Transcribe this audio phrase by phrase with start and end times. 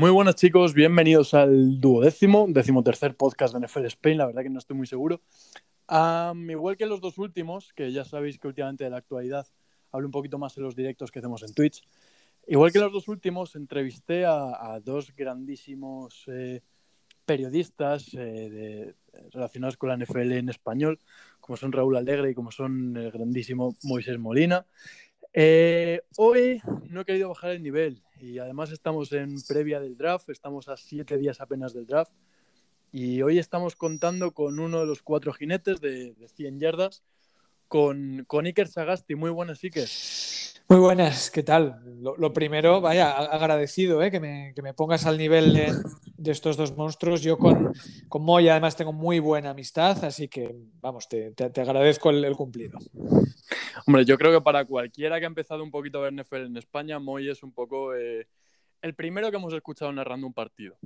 [0.00, 4.58] Muy buenas chicos, bienvenidos al duodécimo, decimotercer podcast de NFL Spain, la verdad que no
[4.58, 5.20] estoy muy seguro.
[6.48, 9.46] igual que los dos últimos, que ya sabéis que últimamente de la actualidad
[9.92, 11.82] hablo un poquito más en los directos que hacemos en Twitch,
[12.46, 16.62] igual que los dos últimos, entrevisté a, dos grandísimos eh,
[17.26, 18.94] periodistas eh,
[19.32, 20.98] relacionados con la NFL en español,
[21.40, 24.64] como son Raúl Alegre y como son el grandísimo Moisés Molina.
[25.34, 30.28] Eh, hoy no he querido bajar el nivel y además estamos en previa del draft,
[30.30, 32.12] estamos a siete días apenas del draft
[32.92, 37.02] y hoy estamos contando con uno de los cuatro jinetes de, de 100 yardas,
[37.68, 39.14] con, con Iker Sagasti.
[39.14, 39.88] Muy buenas, Iker.
[40.70, 41.82] Muy buenas, ¿qué tal?
[42.00, 44.10] Lo, primero, vaya, agradecido ¿eh?
[44.12, 47.22] que, me, que, me, pongas al nivel de, estos dos monstruos.
[47.22, 47.72] Yo con,
[48.08, 52.78] con Moy además tengo muy buena amistad, así que vamos, te, te, agradezco el, cumplido.
[53.84, 56.56] Hombre, yo creo que para cualquiera que ha empezado un poquito a ver NFL en
[56.56, 58.28] España, Moy es un poco eh,
[58.80, 60.76] el primero que hemos escuchado narrando un partido.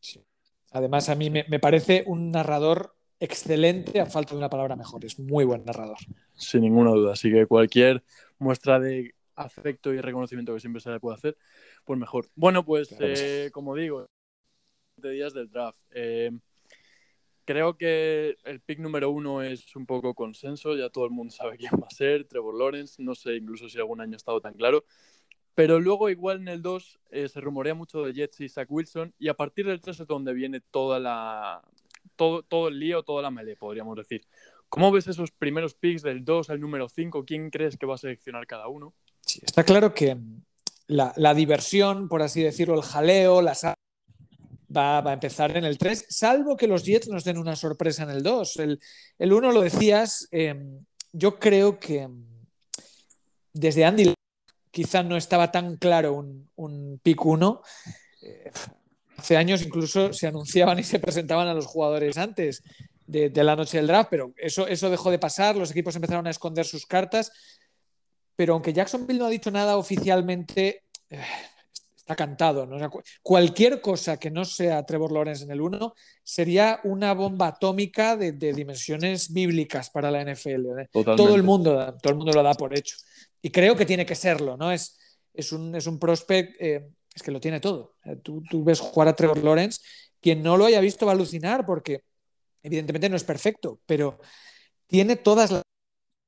[0.00, 0.24] Sí.
[0.70, 5.04] Además, a mí me, me parece un narrador excelente, a falta de una palabra mejor.
[5.04, 5.98] Es muy buen narrador.
[6.34, 7.12] Sin ninguna duda.
[7.12, 8.02] Así que cualquier
[8.42, 11.36] muestra de afecto y reconocimiento que siempre se le puede hacer,
[11.84, 12.28] pues mejor.
[12.34, 14.08] Bueno, pues eh, como digo,
[14.96, 15.80] de días del draft.
[15.90, 16.30] Eh,
[17.44, 21.56] creo que el pick número uno es un poco consenso, ya todo el mundo sabe
[21.56, 24.54] quién va a ser, Trevor Lawrence, no sé incluso si algún año ha estado tan
[24.54, 24.84] claro.
[25.54, 29.14] Pero luego, igual en el 2, eh, se rumorea mucho de Jets y Zach Wilson,
[29.18, 31.62] y a partir del 3 es donde viene toda la,
[32.16, 34.26] todo, todo el lío, toda la melee, podríamos decir.
[34.72, 37.26] ¿Cómo ves esos primeros picks del 2 al número 5?
[37.26, 38.94] ¿Quién crees que va a seleccionar cada uno?
[39.20, 40.16] Sí, está claro que
[40.86, 43.52] la, diversión, por así decirlo, el jaleo, la
[44.74, 48.04] va, va, a empezar en el 3, salvo que los Jets nos den una sorpresa
[48.04, 48.56] en el 2.
[48.60, 48.80] El,
[49.18, 52.08] el 1 lo decías, em, yo creo que
[53.52, 54.14] desde Andy
[54.70, 56.14] quizá no estaba tan claro
[56.56, 57.60] un, pick 1.
[59.18, 62.62] Hace años incluso se anunciaban y se presentaban a los jugadores antes
[63.12, 66.30] de, la noche del draft, pero eso, eso dejó de pasar, los equipos empezaron a
[66.30, 67.30] esconder sus cartas,
[68.34, 71.20] pero aunque Jacksonville no ha dicho nada oficialmente, eh,
[71.96, 72.68] está cantado.
[73.22, 75.94] cualquier cosa que no sea Trevor Lawrence en el 1
[76.24, 80.80] sería una bomba atómica de, dimensiones bíblicas para la NFL.
[80.80, 80.88] ¿eh?
[80.90, 82.96] Todo, el mundo, todo el mundo lo da por hecho.
[83.40, 84.72] Y creo que tiene que serlo, ¿no?
[84.72, 84.98] Es,
[85.34, 87.94] es, un, es un prospect eh, es que lo tiene todo.
[88.22, 89.80] Tú, ves jugar a Trevor Lawrence,
[90.20, 92.04] quien no lo haya visto va a alucinar porque
[92.62, 94.18] evidentemente no es perfecto, pero
[94.86, 95.62] tiene todas las...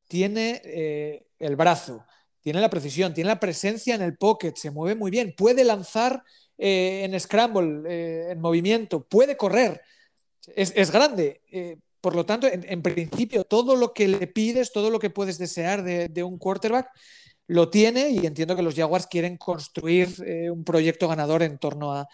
[0.06, 2.04] Tiene eh, el brazo,
[2.40, 6.22] tiene la precisión, tiene la presencia en el pocket, se mueve muy bien, puede lanzar
[6.58, 9.80] eh, en scramble, eh, en movimiento, puede correr,
[10.54, 11.40] es, grande.
[12.02, 15.82] por lo tanto, en, principio, todo lo que le pides, todo lo que puedes desear
[15.82, 16.90] de un quarterback,
[17.46, 20.14] lo tiene y entiendo que los Jaguars quieren construir
[20.52, 22.06] un proyecto ganador en torno a,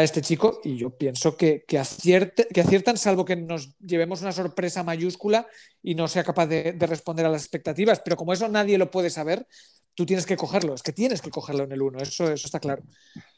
[0.00, 5.46] este chico y yo pienso que, que, aciertan, salvo que nos llevemos una sorpresa mayúscula
[5.82, 9.10] y no sea capaz de, responder a las expectativas, pero como eso nadie lo puede
[9.10, 9.46] saber,
[9.94, 12.58] tú tienes que cogerlo, es que tienes que cogerlo en el 1, eso, eso está
[12.58, 12.82] claro.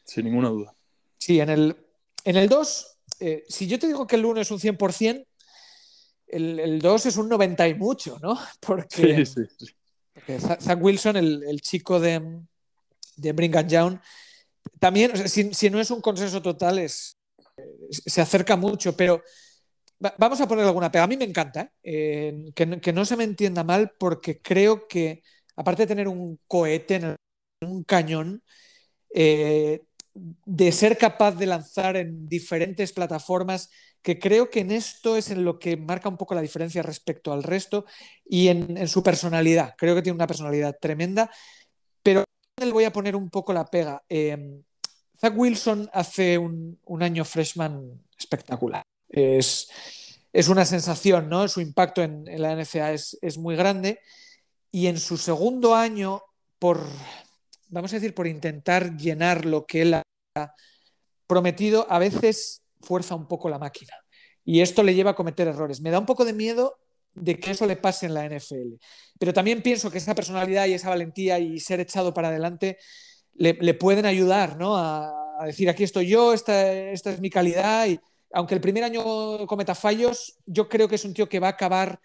[0.04, 0.75] Sin ninguna duda.
[1.19, 1.76] Sí, en el,
[2.25, 5.26] en el 2, eh, si yo te digo que el 1 es un 100%,
[6.28, 8.38] el, 2 es un 90 y mucho, ¿no?
[8.60, 9.26] Porque...
[9.26, 9.75] Sí, sí, sí
[10.38, 12.41] Zach Wilson, el, chico de,
[13.16, 13.98] de Brigham Young,
[14.78, 17.16] también, si, no es un consenso total, es,
[17.88, 19.22] se acerca mucho, pero
[20.19, 21.04] vamos a poner alguna pega.
[21.04, 22.52] A mí me encanta, ¿eh?
[22.54, 25.22] que, no se me entienda mal, porque creo que,
[25.56, 27.16] aparte de tener un cohete en,
[27.60, 28.42] un cañón,
[29.14, 29.82] eh,
[30.14, 33.70] de ser capaz de lanzar en diferentes plataformas,
[34.04, 37.32] que creo que en esto es en lo que marca un poco la diferencia respecto
[37.32, 37.86] al resto
[38.24, 39.74] y en, su personalidad.
[39.78, 41.30] Creo que tiene una personalidad tremenda,
[42.72, 44.02] voy a poner un poco la pega.
[44.08, 44.60] Eh,
[45.19, 48.82] Zach Wilson hace un, año freshman espectacular.
[49.08, 49.69] Es,
[50.32, 51.47] es, una sensación, ¿no?
[51.48, 54.00] Su impacto en, la NCA es, es muy grande.
[54.70, 56.22] Y en su segundo año,
[56.58, 56.80] por,
[57.69, 60.03] vamos a decir, por intentar llenar lo que él ha
[61.27, 63.92] prometido, a veces fuerza un poco la máquina.
[64.44, 65.80] Y esto le lleva a cometer errores.
[65.80, 66.78] Me da un poco de miedo
[67.15, 68.75] de que eso le pase en la NFL.
[69.19, 72.78] Pero también pienso que esa personalidad y esa valentía y ser echado para adelante
[73.34, 74.77] le, pueden ayudar ¿no?
[74.77, 75.13] a,
[75.47, 77.87] decir, aquí estoy yo, esta, esta es mi calidad.
[77.87, 77.99] Y
[78.33, 81.51] aunque el primer año cometa fallos, yo creo que es un tío que va a
[81.51, 82.01] acabar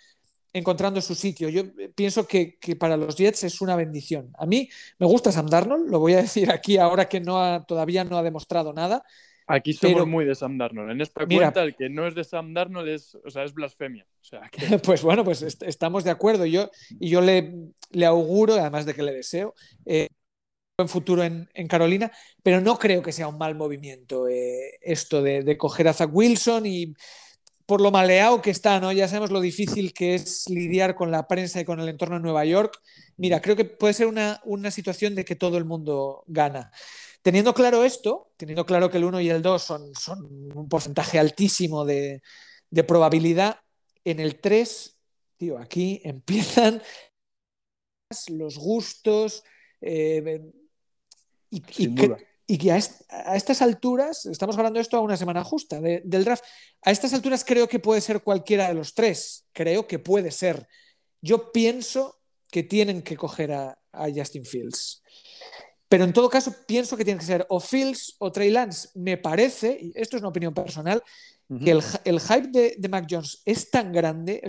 [0.54, 1.50] encontrando su sitio.
[1.50, 1.64] Yo
[1.96, 4.32] pienso que, para los Jets es una bendición.
[4.38, 8.04] A mí me gusta Sam Darnold, lo voy a decir aquí ahora que no todavía
[8.04, 9.04] no ha demostrado nada.
[9.50, 10.92] Aquí somos muy de Sam Darnold.
[10.92, 14.06] En esta cuenta, el que no es de Sam Darnold es, o sea, es blasfemia.
[14.84, 16.46] pues bueno, pues estamos de acuerdo.
[16.46, 16.70] Yo,
[17.00, 17.54] y yo le,
[17.92, 19.56] le auguro, además de que le deseo,
[19.86, 20.08] eh,
[20.78, 22.12] buen futuro en, Carolina,
[22.44, 26.10] pero no creo que sea un mal movimiento eh, esto de, de, coger a Zach
[26.14, 26.94] Wilson y
[27.70, 28.92] por lo maleado que está, ¿no?
[28.92, 32.22] Ya sabemos lo difícil que es lidiar con la prensa y con el entorno de
[32.22, 32.82] Nueva York.
[33.16, 34.42] Mira, creo que puede ser una,
[34.72, 36.72] situación de que todo el mundo gana.
[37.22, 40.26] Teniendo claro esto, teniendo claro que el 1 y el 2 son, son
[40.56, 42.22] un porcentaje altísimo de,
[42.88, 43.60] probabilidad,
[44.06, 44.98] en el 3,
[45.38, 46.82] tío, aquí empiezan
[48.30, 49.44] los gustos
[49.82, 50.42] eh,
[51.50, 51.64] y,
[52.52, 56.44] y que a, estas alturas, estamos hablando de esto a una semana justa del draft,
[56.82, 60.68] a estas alturas creo que puede ser cualquiera de los tres, creo que puede ser.
[61.22, 62.20] Yo pienso
[62.50, 63.78] que tienen que coger a,
[64.16, 65.04] Justin Fields.
[65.90, 68.90] Pero en todo caso, pienso que tiene que ser o Fields o Trey Lance.
[68.94, 71.04] Me parece, y esto es una opinión personal,
[71.64, 74.40] que el, hype de, Mac Jones es tan grande.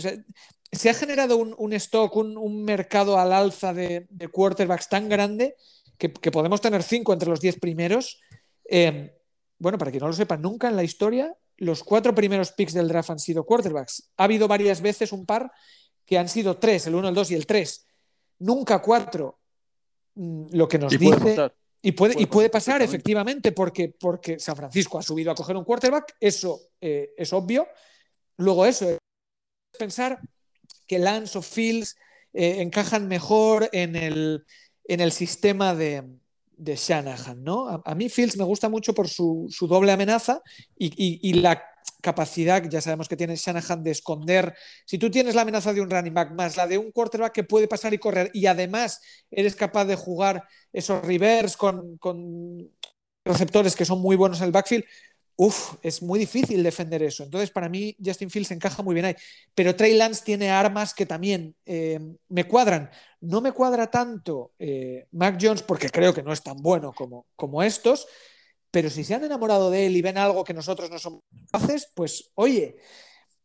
[0.70, 5.56] se ha generado un, stock, un, mercado al alza de, de, quarterbacks tan grande
[5.96, 8.20] que, podemos tener cinco entre los diez primeros.
[8.69, 9.16] Eh,
[9.58, 12.88] bueno, para que no lo sepa, nunca en la historia los cuatro primeros picks del
[12.88, 14.10] draft han sido quarterbacks.
[14.16, 15.52] Ha habido varias veces un par
[16.06, 17.87] que han sido tres, el uno, el dos y el tres.
[18.38, 19.39] Nunca cuatro.
[20.15, 21.51] Mm, lo que nos dice.
[21.83, 25.65] y puede, y puede pasar, efectivamente, porque, porque San Francisco ha subido a coger un
[25.65, 27.67] quarterback, eso eh, es obvio.
[28.37, 28.99] Luego, eso es
[29.79, 30.21] pensar
[30.87, 31.97] que Lance o Fields
[32.33, 34.45] eh, encajan mejor en el,
[34.85, 36.05] en el sistema de,
[36.61, 37.83] de Shanahan, ¿no?
[37.85, 40.43] A, mí Fields me gusta mucho por su, doble amenaza
[40.77, 41.62] y, la
[42.03, 44.55] capacidad, ya sabemos que tiene Shanahan, de esconder.
[44.85, 47.44] Si tú tienes la amenaza de un running back más la de un quarterback que
[47.44, 49.00] puede pasar y correr y además
[49.31, 50.43] eres capaz de jugar
[50.73, 52.71] esos reverse con, con
[53.25, 54.85] receptores que son muy buenos en el backfield,
[55.43, 57.25] Uf, es muy difícil defender eso.
[57.25, 59.15] Entonces, para mí, Justin Fields encaja muy bien ahí.
[59.55, 61.99] Pero Trey Lance tiene armas que también eh,
[62.29, 62.91] me cuadran.
[63.23, 67.26] No me cuadra tanto eh, Mac Jones porque creo que no es tan bueno como,
[67.37, 68.06] como estos.
[68.70, 71.90] Pero si se han enamorado de él y ven algo que nosotros no somos capaces,
[71.94, 72.76] pues oye.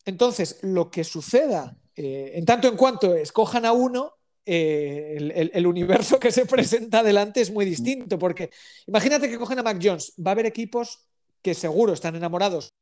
[0.05, 4.13] Entonces, lo que suceda, eh, en tanto en cuanto escojan a uno,
[4.45, 8.51] el, universo que se presenta adelante es muy distinto, porque
[8.85, 11.07] imagínate que cogen a Mac Jones, va a haber equipos
[11.41, 12.73] que seguro están enamorados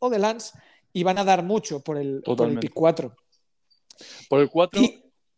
[0.00, 0.58] o de Lance
[0.92, 3.14] y van a dar mucho por el, por el pick 4.
[4.28, 4.82] Por el 4.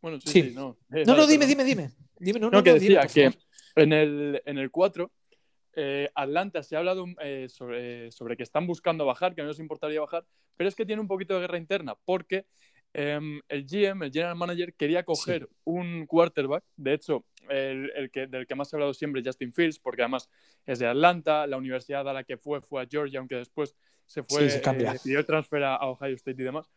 [0.01, 0.53] Bueno, sí, sí.
[0.55, 0.79] no.
[0.93, 2.41] Eh, no, no, dime, dime, dime, dime.
[2.41, 3.33] No, no, que decía que
[3.77, 5.11] en el, en el 4
[5.75, 9.59] eh, Atlanta se ha hablado eh, sobre, sobre, que están buscando bajar, que no les
[9.59, 10.25] importaría bajar,
[10.57, 12.45] pero es que tiene un poquito de guerra interna, porque
[12.93, 18.47] em, el GM, el General Manager, quería coger un quarterback, de hecho, el, que, del
[18.47, 20.29] que más se ha hablado siempre, Justin Fields, porque además
[20.67, 23.75] es de Atlanta, la universidad a la que fue fue a Georgia, aunque después
[24.05, 26.71] se fue, sí, se eh, transfer a Ohio State y demás.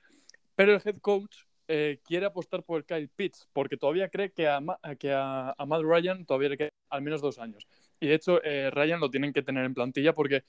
[0.56, 1.36] Pero el head coach
[1.68, 4.62] quiere apostar por el Kyle Pitts, porque todavía cree que a,
[4.98, 7.68] que a, Matt Ryan todavía le queda al menos dos años.
[8.00, 10.44] Y de hecho, eh, Ryan lo tienen que tener en plantilla porque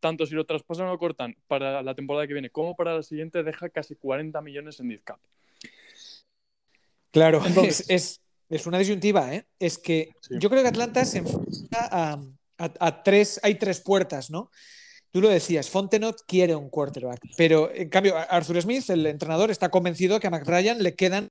[0.00, 3.02] tanto si lo traspasan o lo cortan para la temporada que viene como para la
[3.02, 5.18] siguiente, deja casi 40 millones en cap.
[7.10, 7.42] Claro,
[7.88, 9.46] es, es una disyuntiva, ¿eh?
[9.58, 11.88] Es que yo creo que Atlanta se enfrenta
[12.58, 14.50] a, tres, hay tres puertas, ¿no?
[15.10, 19.70] Tú lo decías, Fontenot quiere un quarterback, pero en cambio Arthur Smith, el entrenador, está
[19.70, 21.28] convencido que a McRyan le quedan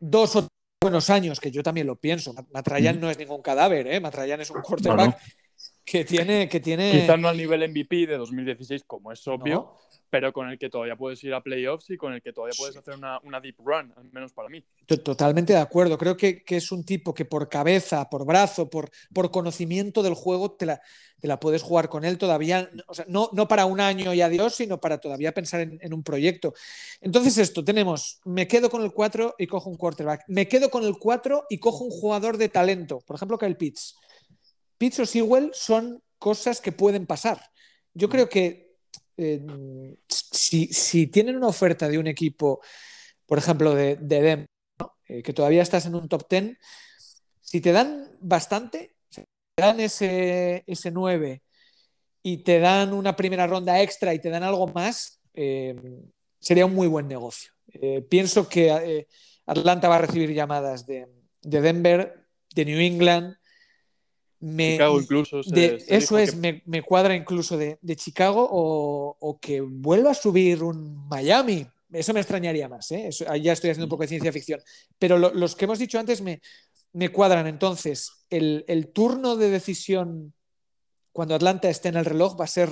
[0.00, 0.48] dos o
[0.82, 2.34] buenos años, que yo también lo pienso.
[2.52, 4.00] Matt Ryan no es ningún cadáver, ¿eh?
[4.00, 5.18] Matt Ryan es un quarterback
[5.84, 6.92] que tiene, que tiene...
[6.92, 9.76] Quizás no al nivel MVP de 2016, como es obvio,
[10.10, 12.76] pero con el que todavía puedes ir a playoffs y con el que todavía puedes
[12.76, 14.62] hacer una, deep run, al menos para mí.
[14.86, 15.98] Totalmente de acuerdo.
[15.98, 20.52] Creo que, es un tipo que por cabeza, por brazo, por, por conocimiento del juego,
[20.52, 20.80] te la,
[21.22, 24.20] te la puedes jugar con él todavía, o sea, no, no para un año y
[24.20, 26.52] adiós, sino para todavía pensar en, un proyecto.
[27.00, 30.24] Entonces esto, tenemos, me quedo con el 4 y cojo un quarterback.
[30.26, 33.00] Me quedo con el 4 y cojo un jugador de talento.
[33.06, 33.96] Por ejemplo, Kyle Pitts.
[34.82, 37.40] Pitts o Sewell son cosas que pueden pasar.
[37.94, 38.74] Yo creo que
[40.08, 42.60] si, tienen una oferta de un equipo,
[43.24, 44.48] por ejemplo, de, de
[45.06, 46.58] eh, que todavía estás en un top 10,
[47.40, 49.24] si te dan bastante, te
[49.56, 51.44] dan ese, ese 9
[52.24, 55.76] y te dan una primera ronda extra y te dan algo más, eh,
[56.40, 57.52] sería un muy buen negocio.
[57.68, 59.06] Eh, pienso que
[59.46, 61.06] Atlanta va a recibir llamadas de,
[61.40, 63.36] de Denver, de New England,
[64.42, 65.40] Chicago incluso.
[65.40, 71.66] eso es, me, cuadra incluso de, Chicago o, que vuelva a subir un Miami.
[71.92, 73.10] Eso me extrañaría más, ¿eh?
[73.40, 74.60] ya estoy haciendo un poco de ciencia ficción.
[74.98, 76.40] Pero los que hemos dicho antes me,
[76.92, 77.46] me cuadran.
[77.46, 80.34] Entonces, el, turno de decisión
[81.12, 82.70] cuando Atlanta esté en el reloj va a ser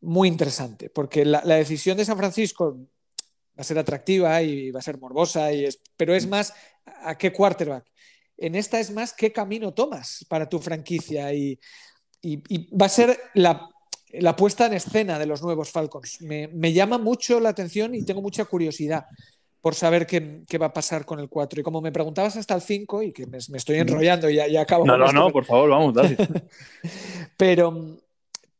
[0.00, 4.82] muy interesante, porque la, decisión de San Francisco va a ser atractiva y va a
[4.82, 6.52] ser morbosa, y pero es más
[6.84, 7.91] a qué quarterback.
[8.38, 11.58] En esta es más qué camino tomas para tu franquicia y,
[12.80, 13.68] va a ser la,
[14.36, 16.20] puesta en escena de los nuevos Falcons.
[16.20, 19.06] Me, llama mucho la atención y tengo mucha curiosidad
[19.60, 21.60] por saber qué, va a pasar con el 4.
[21.60, 24.84] Y como me preguntabas hasta el 5, y que me, estoy enrollando y ya, acabo.
[24.84, 26.16] No, no, no, por favor, vamos, dale.
[27.36, 27.98] pero,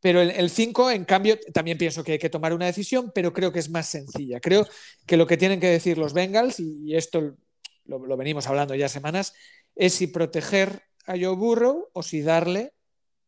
[0.00, 3.52] pero el 5, en cambio, también pienso que hay que tomar una decisión, pero creo
[3.52, 4.40] que es más sencilla.
[4.40, 4.66] Creo
[5.06, 7.36] que lo que tienen que decir los Bengals, y esto
[7.84, 9.34] lo, venimos hablando ya semanas,
[9.74, 12.74] es si proteger a Joe Burrow o si darle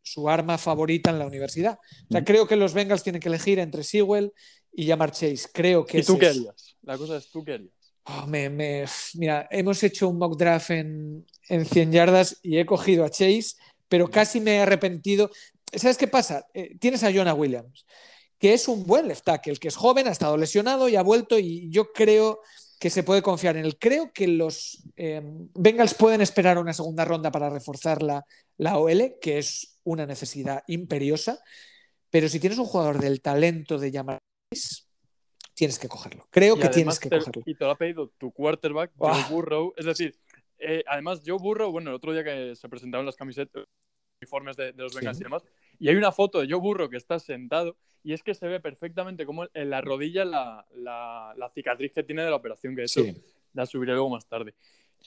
[0.03, 1.79] su arma favorita en la universidad.
[2.09, 2.25] O sea, mm.
[2.25, 4.33] creo que los Bengals tienen que elegir entre Sewell
[4.73, 5.49] y Jamar Chase.
[5.53, 6.77] Creo que ¿Y tú qué harías?
[6.83, 7.73] La cosa es, ¿tú qué harías?
[8.05, 13.11] Oh, mira, hemos hecho un mock draft en, en 100 yardas y he cogido a
[13.11, 13.55] Chase,
[13.89, 15.31] pero casi me he arrepentido.
[15.73, 16.47] ¿Sabes qué pasa?
[16.53, 17.87] Eh, tienes a Jonah Williams,
[18.39, 21.39] que es un buen left tackle, que es joven, ha estado lesionado y ha vuelto
[21.39, 22.41] y yo creo
[22.85, 23.79] que se puede confiar en él.
[23.79, 25.23] Creo que los eh,
[25.55, 28.27] Bengals pueden esperar una segunda ronda para reforzar la,
[28.59, 31.43] la OL, que es una necesidad imperiosa,
[32.11, 34.19] pero si tienes un jugador del talento de llamar
[35.55, 36.29] tienes que cogerlo.
[36.31, 37.43] Creo que tienes que cogerlo.
[37.47, 39.73] Y te lo ha pedido tu quarterback, Joe Burrow.
[39.79, 40.19] Es decir,
[40.59, 43.65] eh, además, Joe Burrow, bueno, el otro día que se presentaron las camisetas,
[44.21, 45.43] uniformes de, los Bengals y demás,
[45.79, 48.61] y hay una foto de Joe Burrow que está sentado y es que se ve
[48.61, 53.03] perfectamente como en la rodilla la, la, cicatriz que tiene de la operación, que eso
[53.55, 54.55] la subiré luego más tarde.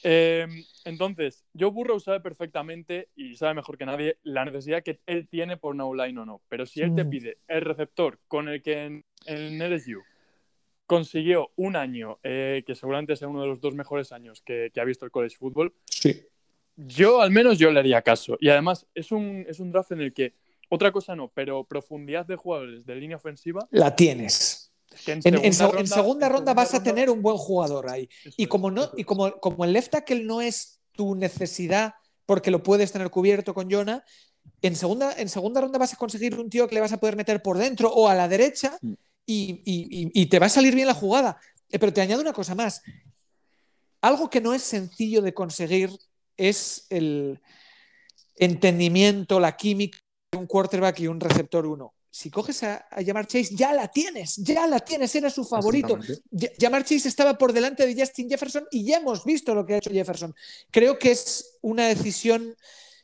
[0.04, 5.28] Em, entonces, Joe Burrow sabe perfectamente y sabe mejor que nadie la necesidad que él
[5.28, 6.42] tiene por no line o no.
[6.50, 7.10] Pero si él te mm.
[7.10, 10.02] pide el receptor con el que en, en LSU
[10.88, 14.80] consiguió un año, eh, que seguramente sea uno de los dos mejores años que, que
[14.80, 16.24] ha visto el college football, sí.
[16.76, 18.38] yo al menos yo le haría caso.
[18.40, 20.34] Y además es un, es un draft en el que
[20.70, 23.68] otra cosa no, pero profundidad de jugadores de línea ofensiva.
[23.72, 24.74] La tienes.
[25.06, 28.10] en, segunda, ronda, vas a tener un buen jugador ahí.
[28.36, 31.94] y como, no, y como, como el left tackle no es tu necesidad
[32.26, 34.04] porque lo puedes tener cubierto con Jonah,
[34.62, 37.16] en segunda, en segunda ronda vas a conseguir un tío que le vas a poder
[37.16, 38.94] meter por dentro o a la derecha mm.
[39.26, 41.40] y, te va a salir bien la jugada.
[41.70, 42.82] Eh, pero te añado una cosa más.
[44.02, 45.90] Algo que no es sencillo de conseguir
[46.38, 47.42] es el
[48.36, 49.98] entendimiento, la química
[50.48, 51.94] un quarterback y un receptor uno.
[52.10, 56.00] Si coges a, a Jamar Chase, ya la tienes, ya la tienes, era su favorito.
[56.60, 59.78] Jamar Chase estaba por delante de Justin Jefferson y ya hemos visto lo que ha
[59.78, 60.34] hecho Jefferson.
[60.72, 62.56] Creo que es una decisión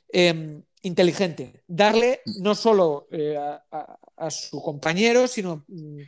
[0.09, 5.99] em, inteligente, darle no solo eh, a, su compañero, sino mm,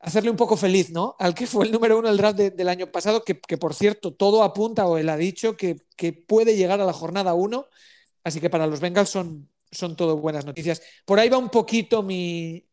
[0.00, 1.14] hacerle un poco feliz, ¿no?
[1.18, 4.42] Al que fue el número uno del draft del año pasado, que, por cierto, todo
[4.42, 7.66] apunta, o él ha dicho, que, que puede llegar a la jornada uno.
[8.24, 10.82] Así que para los Bengals son, son todo buenas noticias.
[11.04, 12.64] Por ahí va un poquito mi,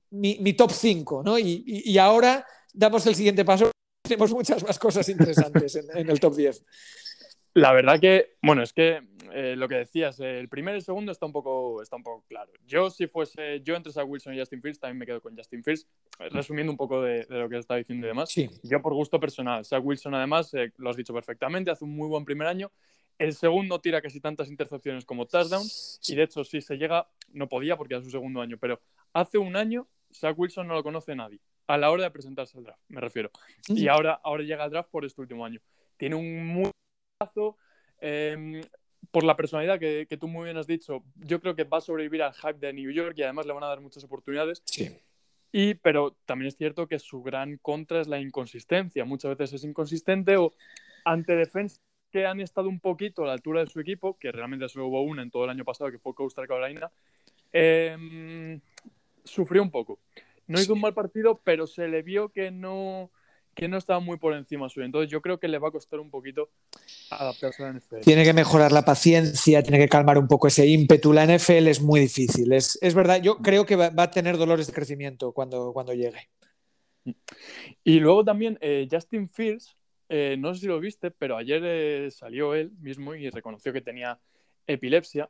[0.57, 1.37] top 5, ¿no?
[1.39, 3.71] Y, ahora damos el siguiente paso.
[4.03, 6.63] Tenemos muchas más cosas interesantes en, el top 10.
[7.55, 9.01] La verdad que, bueno, es que
[9.33, 12.25] eh, lo que decías, el primero y el segundo está un poco, está un poco
[12.27, 12.51] claro.
[12.67, 15.63] Yo, si fuese yo entre Zach Wilson y Justin Fields, también me quedo con Justin
[15.63, 15.87] Fields,
[16.31, 18.29] resumiendo un poco de, lo que está diciendo y demás.
[18.29, 18.49] Sí.
[18.63, 22.09] Yo, por gusto personal, Zach Wilson, además, eh, lo has dicho perfectamente, hace un muy
[22.09, 22.71] buen primer año
[23.17, 25.99] el segundo tira casi tantas intercepciones como touchdowns.
[26.07, 28.79] Y de hecho, si se llega, no podía porque era su segundo año, pero
[29.13, 31.39] hace un año Zach Wilson no lo conoce nadie.
[31.67, 33.31] A la hora de presentarse al draft, me refiero.
[33.67, 35.59] Y ahora, ahora llega al draft por este último año.
[35.97, 36.71] Tiene un muy
[38.01, 38.61] eh,
[39.11, 42.21] por la personalidad que, tú muy bien has dicho, yo creo que va a sobrevivir
[42.21, 44.61] al hype de New York y además le van a dar muchas oportunidades.
[44.65, 44.95] Sí.
[45.51, 49.05] Y, pero también es cierto que su gran contra es la inconsistencia.
[49.05, 50.53] Muchas veces es inconsistente o
[51.05, 51.79] ante defensa
[52.15, 55.01] que han estado un poquito a la altura de su equipo, que realmente solo hubo
[55.01, 56.89] una en todo el año pasado, que fue Coastal Carolina,
[57.51, 58.61] em,
[59.25, 59.99] sufrió un poco.
[60.47, 63.11] No hizo un mal partido, pero se le vio que no,
[63.53, 64.85] que no estaba muy por encima suyo.
[64.85, 66.47] Entonces yo creo que le va a costar un poquito
[67.09, 67.99] adaptarse a la NFL.
[67.99, 71.11] Tiene que mejorar la paciencia, tiene que calmar un poco ese ímpetu.
[71.11, 72.53] La NFL es muy difícil.
[72.53, 76.29] Es, es verdad, yo creo que va, a tener dolores de crecimiento cuando, cuando llegue.
[77.83, 79.75] Y luego también eh, Justin Fields,
[80.09, 83.81] eh, no sé si lo viste, pero ayer eh, salió él mismo y reconoció que
[83.81, 84.19] tenía
[84.67, 85.29] epilepsia,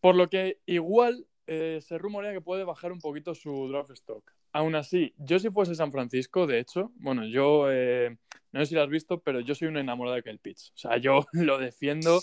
[0.00, 4.32] por lo que igual eh, se rumorea que puede bajar un poquito su draft stock.
[4.52, 7.66] Aún así, yo si fuese San Francisco, de hecho, bueno, yo
[8.52, 10.72] no sé si lo has visto, pero yo soy un enamorado de Kyle Pitts.
[10.74, 12.22] O sea, yo lo defiendo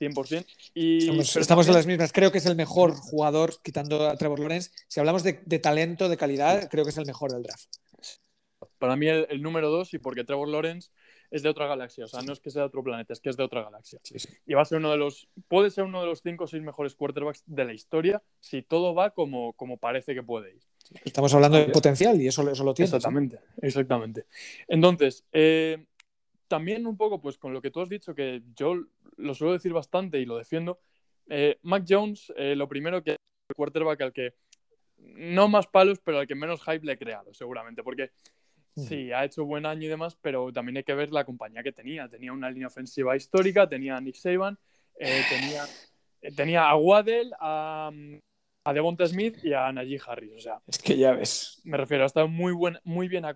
[0.00, 0.46] 100%.
[0.74, 2.12] Y, estamos, en las mismas.
[2.12, 4.70] Creo que es el mejor jugador, quitando a Trevor Lawrence.
[4.88, 7.68] Si hablamos de, talento, de calidad, creo que es el mejor del draft.
[8.78, 10.90] Para mí el, el número dos, y porque Trevor Lawrence
[11.34, 12.04] es de otra galaxia.
[12.04, 13.98] O sea, no es que sea de otro planeta, es que es de otra galaxia.
[14.46, 16.62] Y va a ser uno de los, puede ser uno de los cinco o seis
[16.62, 20.62] mejores quarterbacks de la historia si todo va como, como parece que puede ir.
[21.04, 22.86] Estamos hablando de potencial y eso, eso lo tiene.
[22.86, 24.26] Exactamente, exactamente.
[24.68, 25.86] Entonces, eh,
[26.46, 28.76] también un poco, pues con lo que tú has dicho, que yo
[29.16, 30.78] lo suelo decir bastante y lo defiendo.
[31.28, 34.34] Eh, Mac Jones, eh, lo primero que el quarterback al que
[34.98, 38.12] no más palos, pero al que menos hype le he creado, seguramente, porque
[38.76, 41.72] sí, ha hecho buen año y demás, pero también hay que ver la compañía que
[41.72, 42.08] tenía.
[42.08, 44.58] Tenía una línea ofensiva histórica, tenía a Nick Saban,
[44.98, 45.64] eh, tenía,
[46.36, 47.90] tenía a Waddell, a,
[48.64, 50.32] a Devonta Smith y a Najee Harris.
[50.36, 51.60] O sea, es que ya ves.
[51.64, 53.34] Me refiero, ha estado muy, buen, muy bien a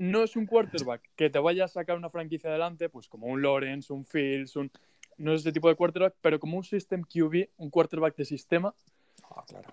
[0.00, 3.42] no es un quarterback que te vaya a sacar una franquicia adelante, pues como un
[3.42, 4.70] Lawrence, un Fields, un...
[5.18, 8.74] no es ese tipo de quarterback, pero como un system QB, un quarterback de sistema.
[9.30, 9.68] Ah, claro.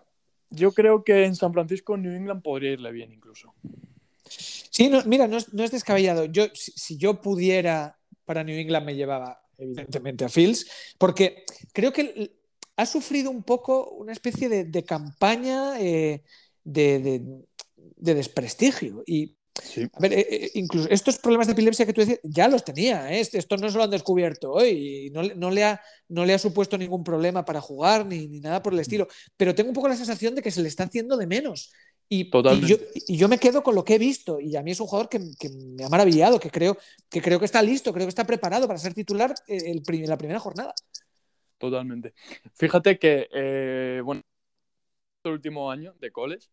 [0.49, 3.53] Yo creo que en San Francisco, New England podría irle bien incluso.
[4.77, 6.25] Sí, mira, no es, descabellado.
[6.25, 10.67] Yo, si, yo pudiera para New England me llevaba evidentemente a Fields,
[10.99, 12.37] porque creo que
[12.75, 16.23] ha sufrido un poco una especie de, campaña eh,
[16.63, 17.23] de,
[17.95, 19.01] de, desprestigio.
[19.07, 19.37] Y
[19.93, 23.11] a ver, eh, eh, incluso estos problemas de epilepsia que tú decías, ya los tenía,
[23.11, 23.21] ¿eh?
[23.21, 26.77] esto no se lo han descubierto hoy, y no, le ha, no le ha supuesto
[26.77, 30.35] ningún problema para jugar ni, nada por el estilo, pero tengo un poco la sensación
[30.35, 31.71] de que se le está haciendo de menos.
[32.09, 32.29] Y,
[33.07, 35.09] y, yo, me quedo con lo que he visto, y a mí es un jugador
[35.09, 36.77] que, me ha maravillado, que creo,
[37.09, 40.39] que creo que está listo, creo que está preparado para ser titular en la primera
[40.39, 40.73] jornada.
[41.57, 42.13] Totalmente.
[42.53, 44.21] Fíjate que, bueno,
[45.23, 46.47] el último año de college,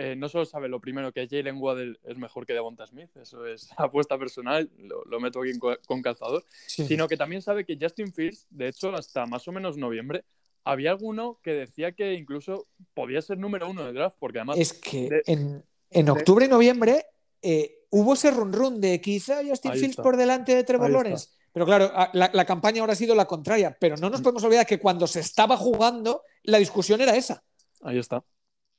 [0.00, 3.44] eh, no solo sabe lo primero que Jalen Waddell es mejor que Devonta Smith, eso
[3.46, 8.46] es apuesta personal, lo, meto aquí con, calzador, sino que también sabe que Justin Fields,
[8.48, 10.24] de hecho, hasta más o menos noviembre,
[10.68, 14.58] había alguno que decía que incluso podía ser número uno de draft, porque además...
[14.58, 17.06] Es que en, octubre y noviembre
[17.40, 21.30] eh, hubo ese run run de quizá Justin Fields por delante de Trevor Lawrence.
[21.52, 23.78] Pero claro, la, la, campaña ahora ha sido la contraria.
[23.80, 24.22] Pero no nos mm.
[24.22, 27.42] podemos olvidar que cuando se estaba jugando, la discusión era esa.
[27.80, 28.22] Ahí está.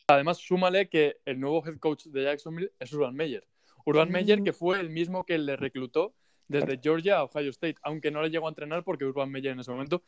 [0.06, 3.48] Además, súmale que el nuevo head coach de Jacksonville es Urban Meyer.
[3.84, 4.44] Urban Meyer, mm.
[4.44, 6.14] que fue el mismo que le reclutó
[6.50, 9.62] desde Georgia a Ohio State, aunque no le llegó a entrenar porque Urban Meyer en
[9.62, 10.02] ese momento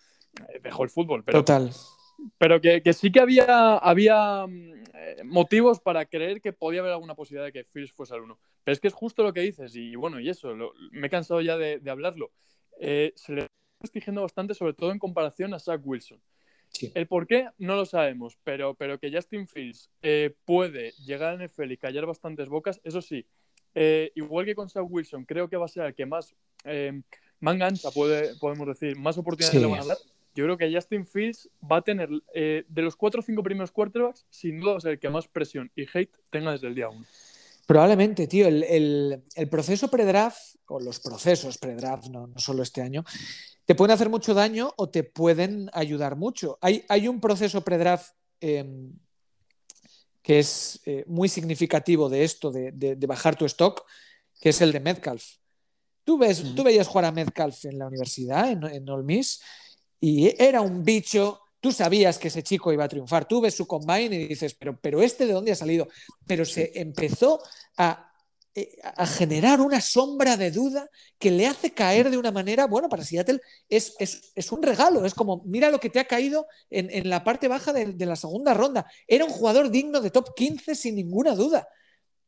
[0.49, 1.23] eh, dejó el fútbol.
[1.23, 1.71] Pero, Total.
[2.37, 7.15] Pero que, sí que había, había mm, eh, motivos para creer que podía haber alguna
[7.15, 8.39] posibilidad de que Fields fuese al uno.
[8.63, 10.55] Pero es que es justo lo que dices, y bueno, y eso,
[10.91, 12.31] me he cansado ya de, hablarlo.
[12.79, 16.21] Eh, se le está exigiendo bastante, sobre todo en comparación a Zach Wilson.
[16.93, 21.45] El por qué no lo sabemos, pero, pero que Justin Fields eh, puede llegar a
[21.45, 23.27] NFL y callar bastantes bocas, eso sí,
[23.75, 27.01] eh, igual que con Zach Wilson, creo que va a ser el que más eh,
[27.39, 29.97] manganza, puede, podemos decir, más oportunidades le van a dar.
[30.33, 34.25] Yo creo que Justin Fields va a tener, de los cuatro o cinco primeros quarterbacks,
[34.29, 36.87] sin duda va a ser el que más presión y hate tenga desde el día
[36.87, 37.05] uno.
[37.71, 38.47] Probablemente, tío.
[38.47, 43.05] El, proceso pre-draft, o los procesos pre-draft, no, no, solo este año,
[43.65, 46.57] te pueden hacer mucho daño o te pueden ayudar mucho.
[46.59, 48.91] Hay, hay un proceso pre-draft em,
[50.21, 53.85] que es eh, muy significativo de esto, de, bajar tu stock,
[54.39, 55.23] que es el de Metcalf.
[56.03, 59.41] Tú, ves, tú veías jugar a Metcalf en la universidad, en, en Ole Miss,
[59.99, 63.27] y era un bicho Tú sabías que ese chico iba a triunfar.
[63.27, 65.87] Tú ves su combine y dices, pero, pero este de dónde ha salido.
[66.25, 67.39] Pero se empezó
[67.77, 68.10] a,
[68.95, 73.03] a generar una sombra de duda que le hace caer de una manera, bueno, para
[73.03, 77.23] Seattle es, es, un regalo, es como, mira lo que te ha caído en, la
[77.23, 78.85] parte baja de, de, la segunda ronda.
[79.07, 81.67] Era un jugador digno de top 15 sin ninguna duda.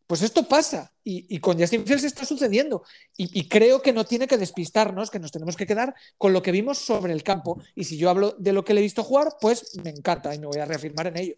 [0.08, 2.84] Pues esto pasa y, con Justin Fields está sucediendo
[3.16, 6.52] y, creo que no tiene que despistarnos, que nos tenemos que quedar con lo que
[6.52, 9.30] vimos sobre el campo y si yo hablo de lo que le he visto jugar,
[9.40, 11.36] pues me encanta y me voy a reafirmar en ello.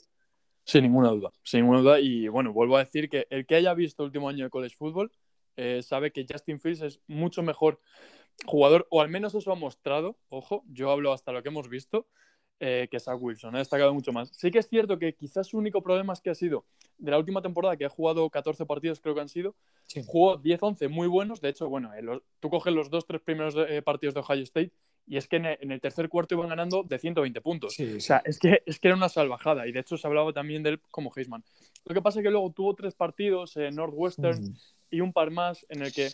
[0.65, 3.73] Sin ninguna duda, sin ninguna duda y bueno, vuelvo a decir que el que haya
[3.73, 5.11] visto el último año de college football
[5.57, 7.79] eh, sabe que Justin Fields es mucho mejor
[8.45, 12.07] jugador o al menos eso ha mostrado, ojo, yo hablo hasta lo que hemos visto
[12.61, 13.53] eh, que Zach Wilson.
[13.55, 14.29] Ha destacado mucho más.
[14.29, 16.65] Sí que es cierto que quizás su único problema es que ha sido
[16.97, 19.55] de la última temporada, que ha jugado 14 partidos, creo que han sido,
[20.05, 21.41] jugó 10-11 muy buenos.
[21.41, 21.91] De hecho, bueno,
[22.39, 24.71] tú coges los dos, tres primeros eh, partidos de Ohio State
[25.07, 27.79] y es que en el, tercer cuarto iban ganando de 120 puntos.
[27.79, 30.63] O sea, es que, es que era una salvajada y de hecho se hablaba también
[30.63, 31.43] de él como Heisman.
[31.85, 34.55] Lo que pasa es que luego tuvo tres partidos en Northwestern
[34.89, 36.09] y un par más en el que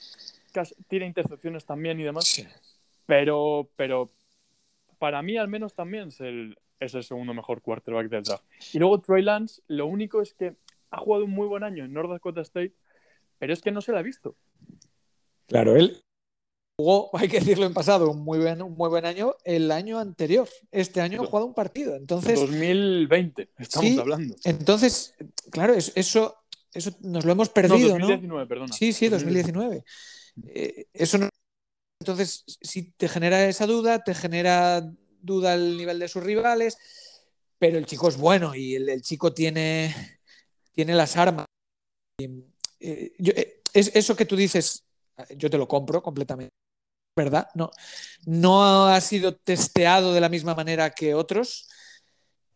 [0.89, 2.45] tira intercepciones también y demás.
[3.06, 4.12] Pero, pero
[4.99, 6.58] para mí al menos también es el,
[7.04, 8.43] segundo mejor quarterback del draft.
[8.73, 10.56] Y luego Trey Lance, lo único es que
[10.89, 12.73] ha jugado un muy buen año en North Dakota State,
[13.39, 14.36] pero es que no se la ha visto.
[15.47, 16.01] Claro, él
[16.77, 19.99] jugó, hay que decirlo en pasado, un muy buen, un muy buen año el año
[19.99, 20.47] anterior.
[20.71, 21.95] Este año ha jugado un partido.
[21.95, 24.36] Entonces, 2020, estamos hablando.
[24.43, 25.15] Entonces,
[25.51, 26.36] claro, eso,
[26.73, 27.97] eso nos lo hemos perdido.
[27.97, 28.73] No, 2019, perdona.
[28.73, 29.84] Sí, sí, 2019.
[30.47, 31.29] Eh, eso no
[32.01, 34.81] entonces, si te genera esa duda, te genera
[35.21, 36.75] duda el nivel de sus rivales,
[37.60, 40.19] pero el chico es bueno y el, chico tiene,
[40.71, 41.45] tiene las armas.
[42.19, 44.84] Eh, eh, es, eso que tú dices,
[45.38, 46.55] yo te lo compro completamente.
[47.15, 47.50] ¿Verdad?
[47.56, 47.71] No,
[48.26, 51.67] no ha sido testeado de la misma manera que otros,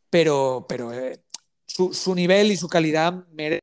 [0.10, 1.24] pero, pero eh,
[1.66, 3.62] su, su, nivel y su calidad merece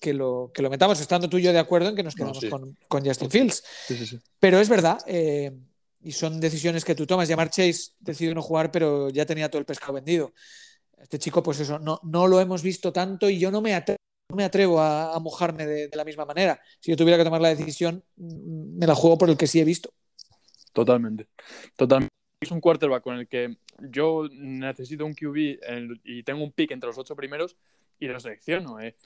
[0.00, 2.36] que lo, que lo metamos, estando tú y yo de acuerdo en que nos quedamos
[2.36, 2.50] no, sí.
[2.50, 3.64] con, con, Justin Fields.
[3.86, 5.52] Sí, pero es verdad, eh,
[6.02, 7.28] y son decisiones que tú tomas.
[7.28, 10.32] Llamar Chase decidió no jugar, pero ya tenía todo el pescado vendido.
[10.98, 14.03] Este chico, pues eso, no, no lo hemos visto tanto y yo no me atrevo
[14.34, 16.60] me atrevo a, a mojarme de, de, la misma manera.
[16.80, 19.60] Si yo tuviera que tomar la decisión, mm, me la juego por el que sí
[19.60, 19.92] he visto.
[20.72, 21.28] Totalmente.
[21.76, 22.12] Totalmente.
[22.40, 26.72] Es un quarterback con el que yo necesito un QB en, y tengo un pick
[26.72, 27.56] entre los ocho primeros
[27.98, 28.80] y lo selecciono.
[28.80, 28.96] ¿eh?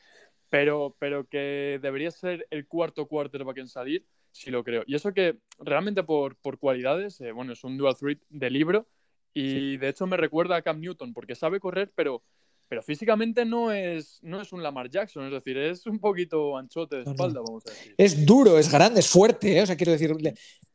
[0.51, 4.83] Pero, pero que debería ser el cuarto quarterback en salir, sí lo creo.
[4.87, 8.89] Y eso que realmente por, por cualidades, eh, bueno, es un dual threat de libro
[9.35, 9.77] y sí.
[9.77, 12.23] de hecho me recuerda a Cam Newton porque sabe correr, pero
[12.69, 16.97] pero físicamente no es, no es un Lamar Jackson, es decir, es un poquito anchote
[16.97, 17.95] de espalda, vamos a decir.
[17.97, 19.63] Es duro, es grande, es fuerte, ¿eh?
[19.63, 20.15] o sea, quiero decir,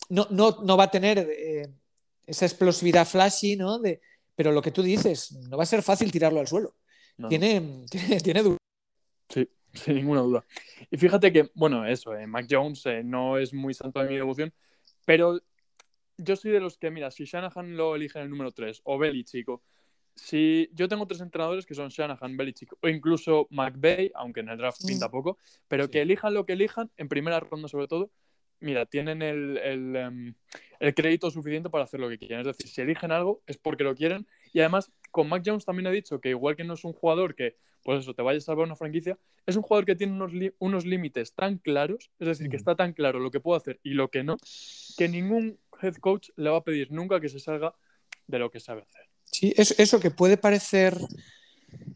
[0.10, 1.68] no, no, no va a tener eh,
[2.26, 3.78] esa explosividad flashy, ¿no?
[3.78, 4.02] De,
[4.36, 6.76] pero lo que tú dices, no va a ser fácil tirarlo al suelo.
[7.18, 8.58] No, tiene, tiene, tiene duro.
[9.30, 10.46] Sí, sin ninguna duda.
[10.90, 14.16] Y fíjate que, bueno, eso, eh, Mac Jones eh, no es muy santo de mi
[14.16, 14.52] devoción,
[15.06, 15.40] pero
[16.18, 18.98] yo soy de los que, mira, si Shanahan lo elige en el número 3 o
[18.98, 19.64] Belichick, chico
[20.16, 24.58] si yo tengo tres entrenadores que son Shanahan, Belichick o incluso McVay, aunque en el
[24.58, 25.92] draft pinta poco, pero sí.
[25.92, 28.12] que elijan lo que elijan, en primera ronda sobre todo,
[28.64, 30.34] mira, tienen el, el, um,
[30.80, 32.40] el, crédito suficiente para hacer lo que quieren.
[32.40, 34.26] Es decir, si eligen algo es porque lo quieren.
[34.54, 37.36] Y además, con Mac Jones también he dicho que igual que no es un jugador
[37.36, 40.32] que, pues eso, te vaya a salvar una franquicia, es un jugador que tiene unos,
[40.60, 43.92] unos límites tan claros, es decir, que está tan claro lo que puede hacer y
[43.94, 44.38] lo que no,
[44.98, 47.76] que ningún head coach le va a pedir nunca que se salga
[48.28, 49.13] de lo que sabe hacer.
[49.34, 50.98] Sí, eso, eso que puede parecer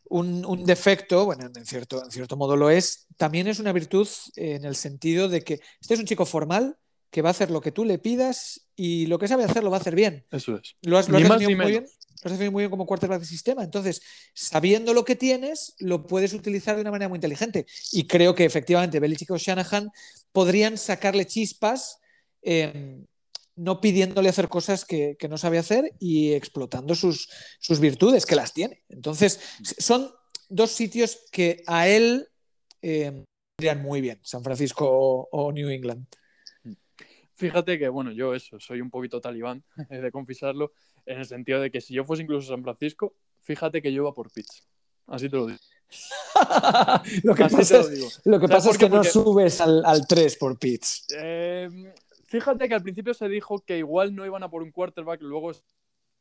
[0.09, 4.07] un, un, defecto, bueno, en cierto, en cierto modo lo es, también es una virtud
[4.35, 6.77] en el sentido de que este es un chico formal
[7.11, 9.69] que va a hacer lo que tú le pidas y lo que sabe hacer lo
[9.71, 10.25] va a hacer bien.
[10.31, 10.75] Eso es.
[10.81, 11.83] Lo has, lo has definido muy bien.
[12.23, 13.63] Lo has definido muy bien como quarterback de sistema.
[13.63, 14.01] Entonces,
[14.33, 17.65] sabiendo lo que tienes, lo puedes utilizar de una manera muy inteligente.
[17.91, 19.91] Y creo que efectivamente Belichick o Shanahan
[20.31, 21.99] podrían sacarle chispas
[22.41, 22.99] eh,
[23.57, 27.27] no pidiéndole hacer cosas que, que, no sabe hacer y explotando sus,
[27.59, 28.83] sus, virtudes, que las tiene.
[28.87, 29.39] Entonces,
[29.79, 30.11] son
[30.47, 32.29] dos sitios que a él
[32.81, 33.23] eh,
[33.59, 36.05] irían muy bien, San Francisco o, o, New England.
[37.33, 40.71] Fíjate que, bueno, yo eso, soy un poquito talibán, he de confesarlo,
[41.05, 44.13] en el sentido de que si yo fuese incluso San Francisco, fíjate que yo iba
[44.13, 44.63] por Pitts.
[45.07, 45.59] Así te lo digo.
[47.23, 50.35] lo que Así pasa, es, lo que, pasa es que no subes al, al 3
[50.35, 51.07] por Pitts.
[51.17, 51.69] Eh,
[52.27, 55.51] fíjate que al principio se dijo que igual no iban a por un quarterback, luego
[55.51, 55.63] es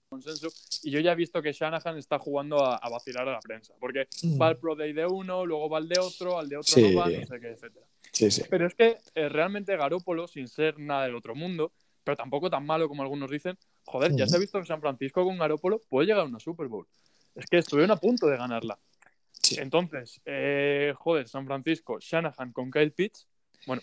[0.09, 0.49] consenso.
[0.83, 3.75] Y yo ya he visto que Shanahan está jugando a, a vacilar a la prensa,
[3.79, 4.41] porque mm.
[4.41, 6.93] va al Pro Day de uno, luego va al de otro, al de otro sí.
[6.93, 7.73] no va, no sé qué, etc.
[8.13, 8.43] Sí, sí.
[8.49, 11.73] Pero es que eh, realmente Garópolo, sin ser nada del otro mundo,
[12.05, 14.17] pero tampoco tan malo como algunos dicen, joder, mm.
[14.17, 16.87] ya se ha visto que San Francisco con Garópolo puede llegar a una Super Bowl.
[17.35, 18.79] Es que estuvieron a punto de ganarla.
[19.33, 19.57] Sí.
[19.59, 23.29] Entonces, eh, joder, San Francisco, Shanahan con Kyle Pitts,
[23.67, 23.83] bueno.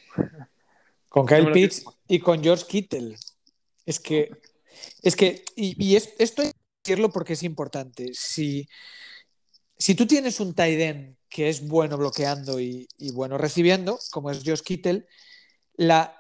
[1.13, 3.15] Con Kyle Pitts y con George Kittle.
[3.86, 4.32] Es que,
[5.04, 8.10] es que, y, y es, esto hay que decirlo porque es importante.
[8.15, 8.67] Si,
[9.78, 14.32] si tú tienes un tight end que es bueno bloqueando y, y bueno recibiendo, como
[14.32, 15.06] es George Kittle,
[15.76, 16.19] la,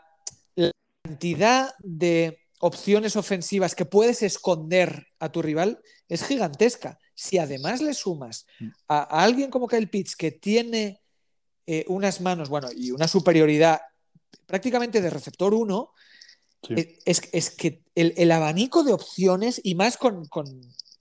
[0.53, 0.69] la,
[1.03, 6.99] cantidad de opciones ofensivas que puedes esconder a tu rival es gigantesca.
[7.15, 8.45] Si además le sumas
[8.87, 11.01] a, a alguien como Kyle Pitts que tiene
[11.65, 13.81] eh, unas manos, bueno, y una superioridad
[14.45, 15.93] prácticamente de receptor 1,
[16.67, 16.75] sí.
[17.05, 20.45] es, es, que el, el, abanico de opciones, y más con, con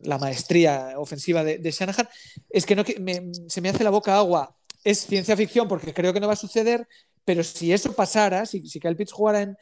[0.00, 2.08] la maestría ofensiva de, de, Shanahan,
[2.50, 4.56] es que no, me, se me hace la boca agua.
[4.84, 6.88] Es ciencia ficción porque creo que no va a suceder,
[7.24, 9.56] pero si eso pasara, si, si Kyle Pitts jugara en,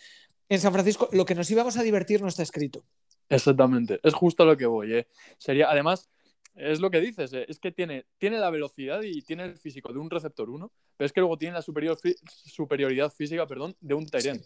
[0.48, 2.82] en San Francisco, lo que nos íbamos a divertir no está escrito.
[3.28, 4.94] Exactamente, es justo a lo que voy.
[4.94, 5.06] ¿eh?
[5.38, 6.08] Sería, además,
[6.54, 7.46] es lo que dices, ¿eh?
[7.48, 11.06] es que tiene, tiene la velocidad y tiene el físico de un receptor 1, pero
[11.06, 14.44] es que luego tiene la superior, superioridad física perdón, de un Tyrant.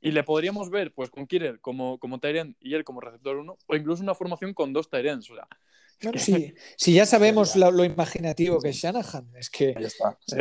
[0.00, 3.58] Y le podríamos ver pues con Kirill como, como Tyrant y él como receptor 1,
[3.66, 5.30] o incluso una formación con dos Tyrants.
[5.30, 5.48] O sea,
[6.16, 6.54] sí.
[6.76, 10.18] si ya sabemos lo, lo, imaginativo que es Shanahan, es que ya está.
[10.26, 10.36] Sí.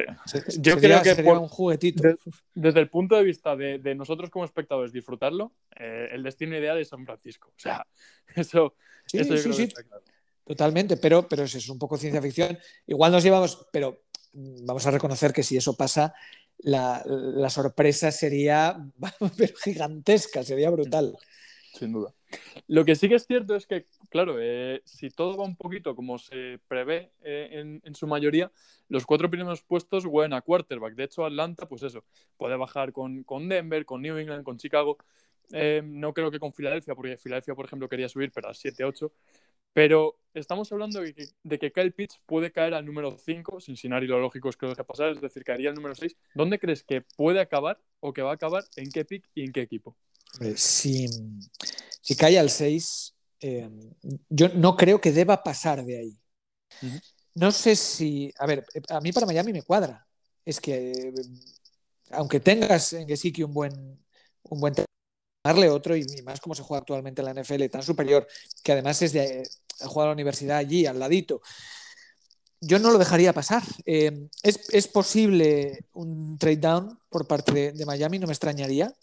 [0.60, 2.04] Yo sería, creo que por, un juguetito.
[2.04, 2.17] De,
[2.54, 6.78] desde el punto de vista de, de nosotros como espectadores disfrutarlo, eh, el destino ideal
[6.78, 7.49] es San Francisco.
[7.49, 7.88] O sea,
[8.36, 8.75] eso,
[9.06, 9.67] sí, eso sí, sí.
[9.69, 10.04] claro.
[10.45, 12.58] Totalmente, pero, pero es un poco ciencia ficción.
[12.86, 14.03] Igual nos llevamos, pero
[14.34, 16.13] vamos a reconocer que si eso pasa,
[16.60, 17.03] la,
[17.49, 18.77] sorpresa sería
[19.63, 21.17] gigantesca, sería brutal.
[21.73, 22.13] Sin duda.
[22.67, 25.95] Lo que sí que es cierto es que, claro, eh, si todo va un poquito
[25.95, 28.51] como se prevé eh, en, en, su mayoría,
[28.88, 30.95] los cuatro primeros puestos huelen a quarterback.
[30.95, 32.03] De hecho, Atlanta, pues eso,
[32.38, 34.97] puede bajar con, con Denver, con New England, con Chicago.
[35.51, 39.12] Eh, no creo que con Filadelfia, porque Filadelfia, por ejemplo, quería subir, pero a 7-8.
[39.75, 44.07] Pero estamos hablando de que, de que Kyle Pitts puede caer al número 5, Cincinnati
[44.07, 46.15] lo lógico es que lo deje pasar, es decir, caería al número 6.
[46.33, 48.63] ¿Dónde crees que puede acabar o que va a acabar?
[48.77, 49.97] ¿En qué pick y en qué equipo?
[50.55, 51.07] Si,
[52.01, 53.69] si cae al 6, eh,
[54.29, 56.17] yo no creo que deba pasar de ahí.
[56.81, 57.01] Uh -huh.
[57.33, 58.33] No sé si.
[58.39, 60.07] A ver, a mí para Miami me cuadra.
[60.45, 61.13] Es que, eh,
[62.11, 63.73] aunque tengas en Gesicki un buen,
[64.43, 64.73] un buen
[65.43, 68.25] darle otro y, más como se juega actualmente en la NFL, tan superior,
[68.63, 69.47] que además es de
[69.81, 71.41] ha jugado a la universidad allí, al ladito.
[72.61, 73.63] Yo no lo dejaría pasar.
[73.85, 78.93] Eh, ¿es, ¿es, posible un trade down por parte de, de Miami, no me extrañaría.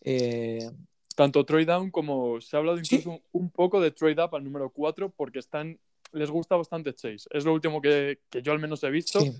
[0.00, 0.68] Eh,
[1.14, 3.08] Tanto trade down como se ha hablado incluso ¿sí?
[3.08, 5.78] un, un, poco de trade up al número 4 porque están
[6.12, 7.28] les gusta bastante Chase.
[7.30, 9.20] Es lo último que, que yo al menos he visto.
[9.20, 9.32] Sí.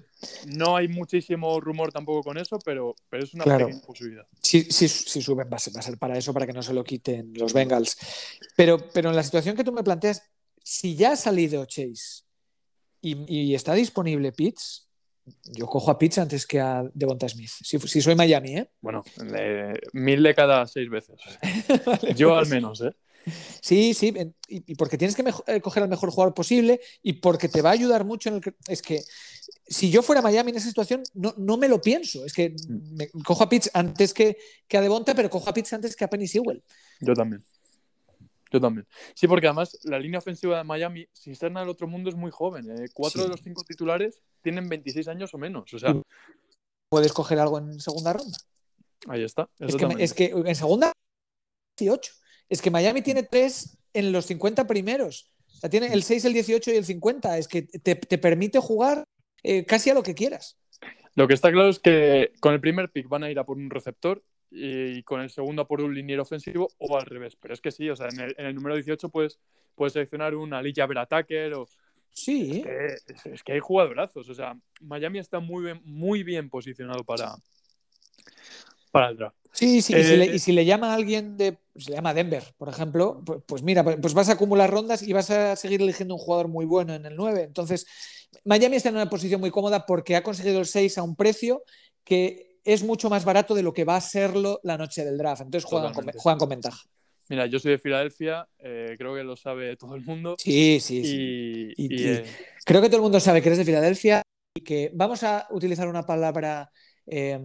[0.47, 3.67] No hay muchísimo rumor tampoco con eso, pero, pero es una claro.
[3.67, 4.27] pequeña posibilidad.
[4.43, 6.63] Si, si, si suben, va a, ser, va a, ser, para eso, para que no
[6.63, 7.97] se lo quiten los Bengals.
[8.57, 10.23] Pero, pero en la situación que tú me planteas,
[10.67, 12.25] si ya ha salido Chase
[13.01, 14.89] y, y está disponible Pitts,
[15.53, 17.51] yo cojo a Pitts antes que a Devonta Smith.
[17.63, 18.71] Si, si soy Miami, ¿eh?
[18.81, 19.05] Bueno,
[19.37, 21.21] eh, mil de cada seis veces.
[21.87, 22.39] vale, yo pues...
[22.49, 22.91] al menos, ¿eh?
[23.61, 24.13] Sí, sí,
[24.49, 27.75] y porque tienes que eh, coger al mejor jugador posible y porque te va a
[27.75, 28.43] ayudar mucho en el...
[28.69, 29.03] Es que
[29.69, 32.25] si yo fuera Miami en esa situación, no, no me lo pienso.
[32.25, 35.73] Es que me cojo a Pitts antes que, que a Devonta, pero cojo a Pitts
[35.73, 36.63] antes que a Penny Sewell.
[37.01, 37.45] Yo también.
[38.51, 38.87] Yo también.
[39.15, 42.17] Sí, porque además la línea ofensiva de Miami, sin ser nada del otro mundo, es
[42.17, 42.71] muy joven.
[42.71, 42.87] ¿eh?
[42.95, 43.27] Cuatro sí.
[43.27, 45.73] de los cinco titulares tienen 26 años o menos.
[45.75, 45.95] O sea,
[46.89, 48.39] ¿Puedes coger algo en segunda ronda?
[49.09, 49.49] Ahí está.
[49.59, 50.93] Es que, es que en segunda,
[51.79, 52.13] 18.
[52.49, 55.33] Es que Miami tiene tres en los 50 primeros.
[55.57, 57.39] O sea, tiene el 6, el 18 y el 50.
[57.39, 59.05] Es que te, te permite jugar
[59.43, 60.57] eh, casi a lo que quieras.
[61.15, 63.57] Lo que está claro es que con el primer pick van a ir a por
[63.57, 67.37] un receptor y con el segundo a por un liniero ofensivo o al revés.
[67.37, 69.39] Pero es que sí, o sea, en el, en el número 18 puedes,
[69.75, 71.67] puedes seleccionar un Aliyah Attacker o...
[72.11, 72.51] Sí.
[72.51, 74.29] Es que, es, es que, hay jugadorazos.
[74.31, 77.35] O sea, Miami está muy bien, muy bien posicionado para,
[78.91, 79.37] para el draft.
[79.53, 81.59] Sí, sí, eh, y, si le, y, si le, llama a alguien de.
[81.77, 85.13] Se le llama Denver, por ejemplo, pues, pues, mira, pues vas a acumular rondas y
[85.13, 87.43] vas a seguir eligiendo un jugador muy bueno en el 9.
[87.43, 87.87] Entonces,
[88.45, 91.63] Miami está en una posición muy cómoda porque ha conseguido el 6 a un precio
[92.05, 95.43] que es mucho más barato de lo que va a serlo la noche del draft.
[95.43, 96.83] Entonces juegan, con, juegan con, ventaja.
[97.29, 100.37] Mira, yo soy de Filadelfia, eh, creo que lo sabe todo el mundo.
[100.39, 101.75] Sí, sí, sí.
[101.77, 102.25] Y, y, y eh...
[102.65, 104.23] creo que todo el mundo sabe que eres de Filadelfia
[104.55, 106.71] y que vamos a utilizar una palabra.
[107.07, 107.41] Eh,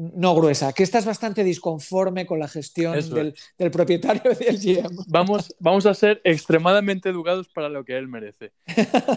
[0.00, 3.34] no gruesa, que estás bastante disconforme con la gestión del,
[3.70, 4.96] propietario del GM.
[5.08, 8.52] Vamos, vamos a ser extremadamente educados para lo que él merece.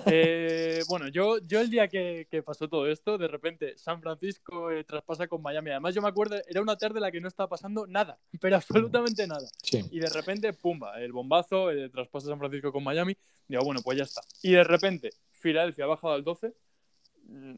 [0.07, 4.71] eh, bueno, yo, yo el día que, que, pasó todo esto, de repente San Francisco
[4.71, 5.69] eh, traspasa con Miami.
[5.69, 8.57] Además, yo me acuerdo, era una tarde en la que no estaba pasando nada, pero
[8.57, 9.47] absolutamente nada.
[9.61, 9.85] Sí.
[9.89, 13.15] Y de repente, pumba, el bombazo, eh, traspasa San Francisco con Miami.
[13.47, 14.21] Digo, bueno, pues ya está.
[14.41, 16.53] Y de repente, Filadelfia ha bajado al 12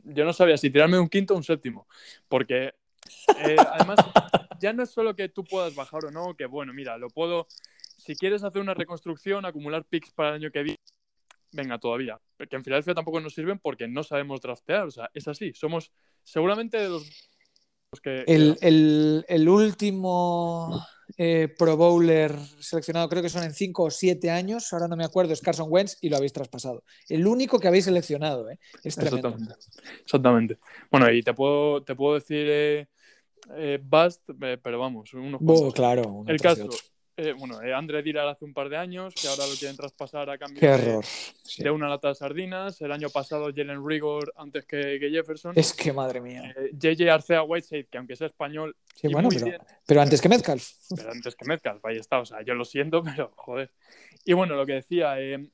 [0.03, 1.87] yo no sabía si tirarme un quinto o un séptimo,
[2.27, 2.75] porque
[3.45, 3.99] eh, además,
[4.59, 7.47] ya no es solo que tú puedas bajar o no, que bueno, mira, lo puedo.
[7.97, 10.79] Si quieres hacer una reconstrucción, acumular picks para el año que viene,
[11.51, 12.19] venga, todavía.
[12.37, 14.87] Que en Filadelfia tampoco nos sirven porque no sabemos draftear.
[14.87, 15.53] O sea, es así.
[15.53, 15.91] Somos
[16.23, 17.09] seguramente de los.
[18.03, 20.85] Que, el, el, el, último
[21.17, 25.05] eh, Pro Bowler seleccionado, creo que son en 5 o 7 años, ahora no me
[25.05, 26.83] acuerdo, es Carson Wentz y lo habéis traspasado.
[27.07, 28.59] El único que habéis seleccionado, ¿eh?
[28.83, 29.29] es tremendo.
[29.29, 29.55] Exactamente.
[30.01, 30.57] Exactamente.
[30.91, 32.45] Bueno, y te puedo, te puedo decir.
[32.49, 32.87] Eh,
[33.55, 36.69] eh, Bust, eh, pero vamos, unos oh, claro, El caso,
[37.17, 40.37] eh, bueno, André Dirar hace un par de años, que ahora lo quieren traspasar a
[40.37, 41.03] cambio Qué error.
[41.03, 41.09] De,
[41.43, 41.63] sí.
[41.63, 42.81] de, una lata de sardinas.
[42.81, 45.53] El año pasado Jalen Rigor antes que, que, Jefferson.
[45.55, 46.53] Es que madre mía.
[46.73, 48.75] JJ Arcea Whiteside, que aunque sea español.
[48.95, 50.69] Sí, bueno, pero, bien, pero, antes que Metcalf.
[50.93, 52.19] Pero antes que Metcalf, ahí está.
[52.19, 53.71] O sea, yo lo siento, pero joder.
[54.25, 55.49] Y bueno, lo que decía, eh,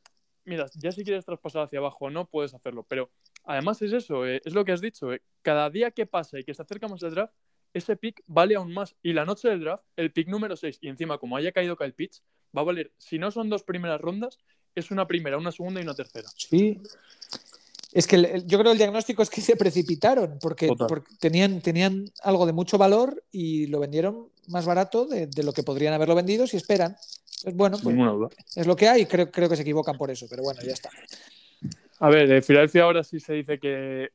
[0.46, 2.86] mira, ya si quieres traspasar hacia abajo o no, puedes hacerlo.
[2.88, 3.12] Pero
[3.44, 5.14] además es eso, eh, es lo que has dicho.
[5.14, 7.34] Eh, cada día que pasa y que se acerca más el draft,
[7.74, 8.96] ese pick vale aún más.
[9.02, 11.94] Y la noche del draft, el pick número 6, y encima, como haya caído Kyle
[11.94, 12.24] Pitts,
[12.56, 14.40] va a valer, si no son dos primeras rondas,
[14.76, 16.30] es una primera, una segunda y una tercera.
[16.36, 16.82] Sí.
[17.94, 21.60] Es que el, yo creo que el diagnóstico es que se precipitaron porque, porque, tenían,
[21.60, 25.94] tenían algo de mucho valor y lo vendieron más barato de, de lo que podrían
[25.94, 26.96] haberlo vendido si esperan.
[27.44, 27.96] Pues bueno, pues
[28.56, 29.06] es lo que hay.
[29.06, 30.90] Creo, creo que se equivocan por eso, pero bueno, ya está.
[32.00, 34.10] A ver, de Filadelfia ahora sí se dice que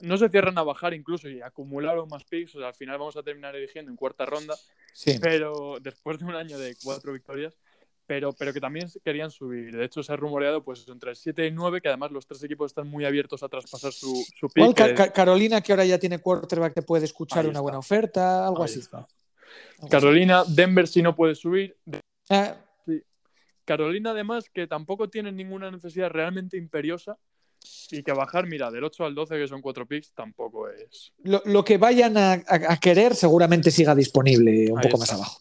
[0.00, 2.54] no se cierran a bajar incluso y acumularon más picks.
[2.56, 4.54] O sea, al final vamos a terminar eligiendo en cuarta ronda.
[4.92, 5.18] Sí.
[5.20, 7.56] Pero después de un año de cuatro victorias,
[8.06, 9.74] pero, pero que también querían subir.
[9.74, 12.42] De hecho, se ha rumoreado pues entre el 7 y 9, que además los tres
[12.42, 14.64] equipos están muy abiertos a traspasar su, su pick.
[14.64, 18.62] Well, Ca Carolina, que ahora ya tiene quarterback, te puede escuchar una buena oferta, algo
[18.62, 18.80] Ahí así.
[18.80, 19.06] Está.
[19.90, 21.76] Carolina, Denver si no puede subir.
[22.28, 23.02] Ah, Sí.
[23.64, 27.18] Carolina, además, que tampoco tiene ninguna necesidad realmente imperiosa.
[27.90, 31.12] Y que bajar, mira, del 8 al 12, que son 4 picks, tampoco es.
[31.22, 32.42] lo, lo que vayan a,
[32.80, 35.40] querer seguramente siga disponible un Ahí poco más abajo.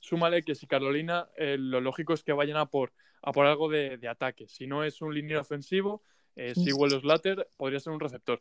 [0.00, 2.92] Súmale que si Carolina, eh, lo lógico es que vayan a por,
[3.22, 4.46] a por algo de, de ataque.
[4.48, 6.02] Si no es un liniero ofensivo,
[6.36, 6.72] eh, si.
[6.72, 8.40] Will Slater podría ser un receptor.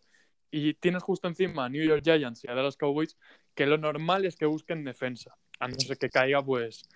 [0.51, 3.17] Y tienes justo encima a New York Giants y a Dallas Cowboys,
[3.56, 5.36] que lo normal es que busquen defensa.
[5.60, 6.88] A no ser que caiga, pues.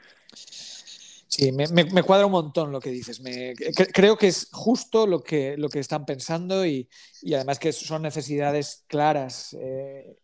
[1.29, 3.19] Sí, me, me- me cuadra un montón lo que dices.
[3.19, 6.87] Me- cre- creo que es justo lo que, lo que están pensando y,
[7.21, 9.55] y además que son necesidades claras.
[9.59, 10.15] eh.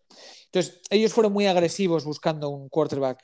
[0.45, 3.19] Entonces, ellos fueron muy agresivos buscando un quarterback,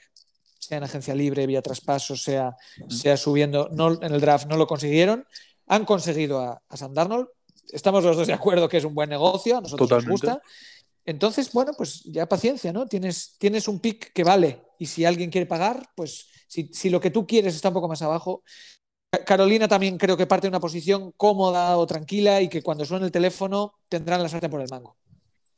[0.58, 2.56] sea en agencia libre, vía traspaso, sea,
[2.90, 3.70] sea subiendo.
[3.72, 5.26] No, en el draft no lo consiguieron.
[5.68, 7.28] Han conseguido a, a Sam Darnold.
[7.72, 10.10] Estamos los dos de acuerdo que es un buen negocio, a nosotros Totalmente.
[10.28, 10.42] nos gusta.
[11.06, 12.86] Entonces, bueno, pues ya paciencia, ¿no?
[12.86, 17.00] Tienes, tienes un pick que vale y si alguien quiere pagar, pues si, si lo
[17.00, 18.44] que tú quieres está un poco más abajo.
[19.12, 22.86] Ca- Carolina también creo que parte de una posición cómoda o tranquila y que cuando
[22.86, 24.98] suene el teléfono tendrán la sartén por el mango.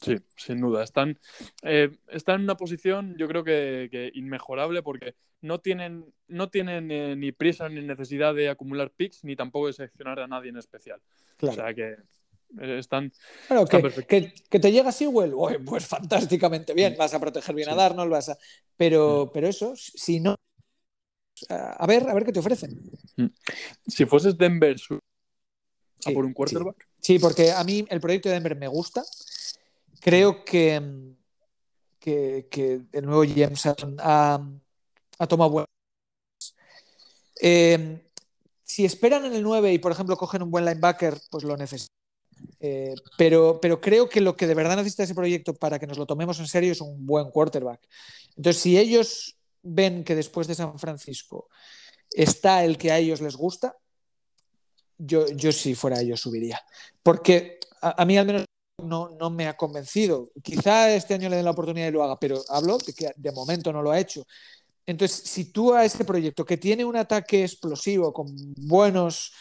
[0.02, 0.84] Sí, sin duda.
[0.84, 1.20] Están,
[1.62, 6.90] eh, están en una posición, yo creo que, que inmejorable, porque no tienen, no tienen
[6.92, 10.58] eh, ni prisa ni necesidad de acumular picks, ni tampoco de seleccionar a nadie en
[10.58, 11.00] especial.
[11.42, 11.98] O sea que eh,
[12.60, 13.12] están.
[13.48, 14.08] Claro, Está que, perfecto.
[14.10, 17.78] que, que te llega Sewell, uy, pues fantásticamente bien, vas a proteger bien a Sí.
[17.78, 18.38] Darnold, vas a...
[18.78, 20.36] Pero, pero eso, si no...
[21.50, 22.80] A ver, a ver qué te ofrecen.
[23.88, 28.30] Si fueses Denver su- a Sí, por un quarterback, Sí, porque a mí el proyecto
[28.30, 29.04] de Denver me gusta.
[30.02, 31.14] Creo que,
[32.00, 34.40] que, que el nuevo James ha
[35.28, 35.68] tomado buenas.
[37.42, 38.08] Eh,
[38.64, 41.96] si esperan en el 9 y, por ejemplo, cogen un buen linebacker, pues lo necesitan.
[42.60, 45.98] Eh, pero, pero creo que lo que de verdad necesita ese proyecto para que nos
[45.98, 47.82] lo tomemos en serio es un buen quarterback.
[48.36, 51.50] Entonces, si ellos ven que después de San Francisco
[52.12, 53.76] está el que a ellos les gusta,
[54.98, 56.62] yo, yo si fuera ellos subiría.
[57.02, 58.46] Porque a, mí al menos
[58.78, 60.32] no, no me ha convencido.
[60.44, 63.32] Quizá este año le den la oportunidad y lo haga, pero hablo de que de
[63.32, 64.26] momento no lo ha hecho.
[64.86, 68.28] Entonces, si tú a este proyecto que tiene un ataque explosivo con
[68.58, 69.32] buenos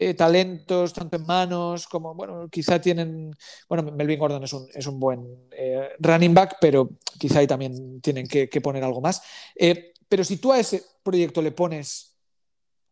[0.00, 3.36] eh, talentos, tanto en manos como, bueno, quizá tienen,
[3.68, 8.00] bueno, Melvin Gordon es un, es un buen eh, running back, pero quizá ahí también
[8.00, 9.20] tienen que, que poner algo más.
[9.54, 12.16] Eh, pero si tú a ese proyecto le pones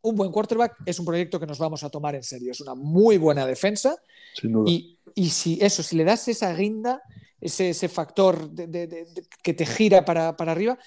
[0.02, 2.52] un buen quarterback, es un proyecto que nos vamos a tomar en serio.
[2.52, 3.96] Es una muy buena defensa
[4.34, 4.70] sin duda.
[4.70, 7.02] y, y si eso, si le das esa guinda,
[7.40, 10.78] ese, ese factor de, de, de, de, que te gira para, para arriba,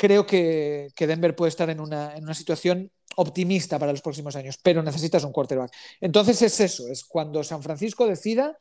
[0.00, 4.34] creo que, que, Denver puede estar en una, en una situación optimista para los próximos
[4.34, 5.70] años, pero necesitas un quarterback.
[6.00, 8.58] Entonces es eso, es cuando San Francisco decida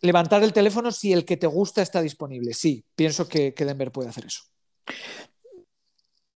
[0.00, 2.52] levantar el teléfono si el que te gusta está disponible.
[2.52, 4.42] Sí, pienso que, que Denver puede hacer eso.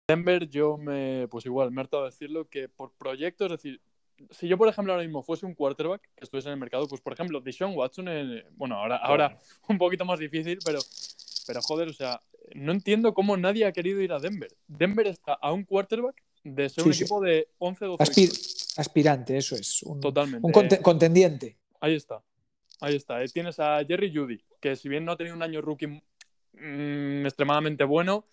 [0.08, 3.82] Denver, yo me, pues igual, me he hartado de decirlo, que por proyectos, es decir,
[4.30, 7.02] si yo, por ejemplo, ahora mismo fuese un quarterback que estuviese en el mercado, pues
[7.02, 9.36] por ejemplo, Deshaun Watson, en, bueno, ahora, ahora
[9.68, 10.78] un poquito más difícil, pero,
[11.48, 12.22] pero joder, o sea,
[12.54, 14.50] no entiendo cómo nadie ha querido ir a Denver.
[14.68, 17.04] Denver está a un quarterback de ser Sí, un sí.
[17.04, 19.82] equipo de 11, 12 Aspir- aspirante, eso es.
[19.84, 20.46] Un, Totalmente.
[20.46, 21.58] un conte- contendiente.
[21.82, 22.22] Ahí está.
[22.80, 23.24] Ahí está.
[23.24, 27.26] Eh, Tienes a Jerry Judy, que si bien no ha tenido un año rookie mm,
[27.26, 28.24] extremadamente bueno,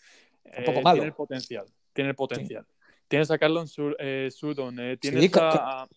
[0.44, 0.94] Un poco eh, malo.
[0.96, 1.66] tiene el potencial.
[1.92, 2.66] Tiene el potencial.
[3.08, 5.88] Tienes a Carlon Sur- eh, eh, tienes Sí, a, a-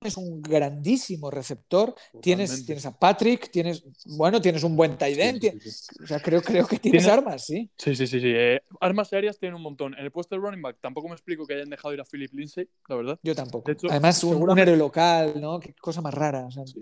[0.00, 1.94] es un grandísimo receptor.
[2.20, 2.66] Tienes, Totalmente.
[2.66, 3.84] tienes a Patrick, tienes,
[4.16, 5.40] bueno, tienes un buen tight end.
[5.40, 6.02] Sí, sí, sí.
[6.02, 7.70] O sea, creo, creo que tienes Tiene- armas, sí.
[7.78, 8.20] Sí, sí, sí.
[8.20, 8.32] sí.
[8.34, 9.94] Eh, armas aéreas tienen un montón.
[9.94, 12.32] En el puesto de running back tampoco me explico que hayan dejado ir a Philip
[12.34, 13.18] Lindsay, la verdad.
[13.22, 13.70] Yo tampoco.
[13.70, 15.58] Hecho, Además, un, un seguramente- héroe local, ¿no?
[15.60, 16.46] Qué cosa más rara.
[16.46, 16.78] o sea, Sí.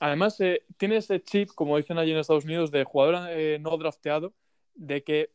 [0.00, 3.76] Además, eh, tiene ese chip, como dicen allí en Estados Unidos, de jugador eh, no
[3.78, 4.34] drafteado,
[4.74, 5.30] de que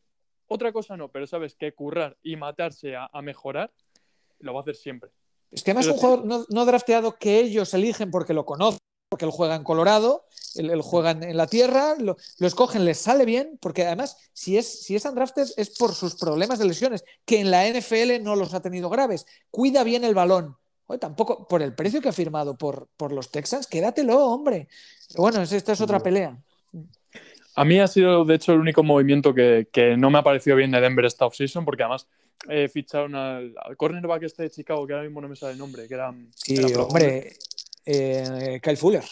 [0.46, 3.72] otra cosa no, pero sabes que currar y matarse a, a mejorar
[4.38, 5.10] lo va a hacer siempre.
[5.50, 8.78] Es que además Pero un jugador no, no drafteado que ellos eligen porque lo conocen,
[9.08, 12.84] porque él juega en Colorado, él, él juega en, en la tierra, lo, lo escogen,
[12.84, 16.66] les sale bien, porque además, si es, si es undrafted es por sus problemas de
[16.66, 19.26] lesiones, que en la NFL no los ha tenido graves.
[19.50, 20.56] Cuida bien el balón.
[20.86, 24.68] Oye, tampoco, por el precio que ha firmado por, por los Texans, quédatelo, hombre.
[25.08, 26.36] Pero bueno, es- esta es otra pelea.
[27.56, 30.56] A mí ha sido, de hecho, el único movimiento que, que no me ha parecido
[30.56, 32.06] bien de Denver esta offseason, porque además
[32.48, 35.58] eh, ficharon al, al cornerback este de Chicago, que ahora mismo no me sale el
[35.58, 36.14] nombre, que era...
[36.34, 37.36] Sí, era pro- hombre,
[37.84, 39.04] eh, Kyle Fuller.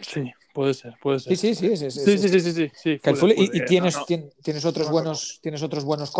[0.00, 1.36] Sí, puede ser, puede ser.
[1.36, 1.90] Sí, sí, sí.
[1.90, 4.64] Sí, sí, sí, sí, sí, Fuller, Fuller, y- y, eh, tienes, no, no, tien- tienes
[4.64, 6.12] otros no buenos, tienes otros buenos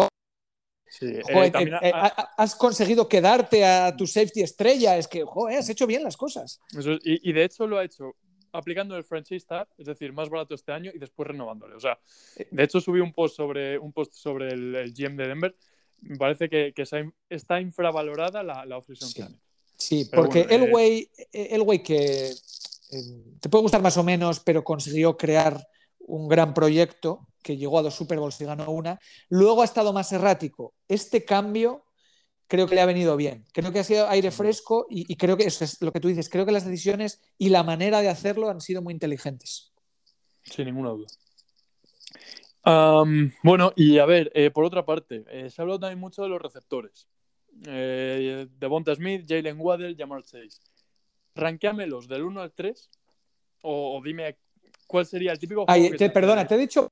[0.89, 4.97] sí, eh, Joder, eh, eh, ha- has conseguido quedarte a tu safety estrella.
[4.97, 6.61] Es que, joder, has hecho bien las cosas.
[6.77, 8.17] Eso es- y, y de hecho lo ha hecho
[8.59, 11.75] aplicando el franchise tag, es decir, más barato este año y después renovándole.
[11.75, 11.99] O sea,
[12.51, 15.57] de hecho subí un post sobre, un post sobre el, GM de Denver.
[16.01, 16.73] Me parece que,
[17.29, 19.25] está infravalorada la, la sí.
[19.77, 22.31] Sí, porque el güey el güey que
[22.91, 23.03] eh,
[23.41, 25.67] te puede gustar más o menos, pero consiguió crear
[26.01, 28.99] un gran proyecto que llegó a dos Super Bowls y ganó una.
[29.29, 30.75] Luego ha estado más errático.
[30.89, 31.85] Este cambio
[32.49, 33.45] creo que le ha venido bien.
[33.53, 36.29] Creo que ha sido aire fresco y, creo que eso es lo que tú dices.
[36.29, 39.73] Creo que las decisiones y la manera de hacerlo han sido muy inteligentes.
[40.43, 41.07] Sin ninguna duda.
[43.43, 46.29] bueno, y a ver, eh, por otra parte, eh, se ha hablado también mucho de
[46.31, 47.09] los receptores.
[47.67, 50.61] Eh, Devonta Smith, Jalen Waddell, Jamar Chase.
[51.35, 52.91] Ranqueamelos del 1 al 3
[53.63, 54.39] o, dime
[54.87, 55.67] cuál sería el típico.
[55.67, 56.91] perdona, te he dicho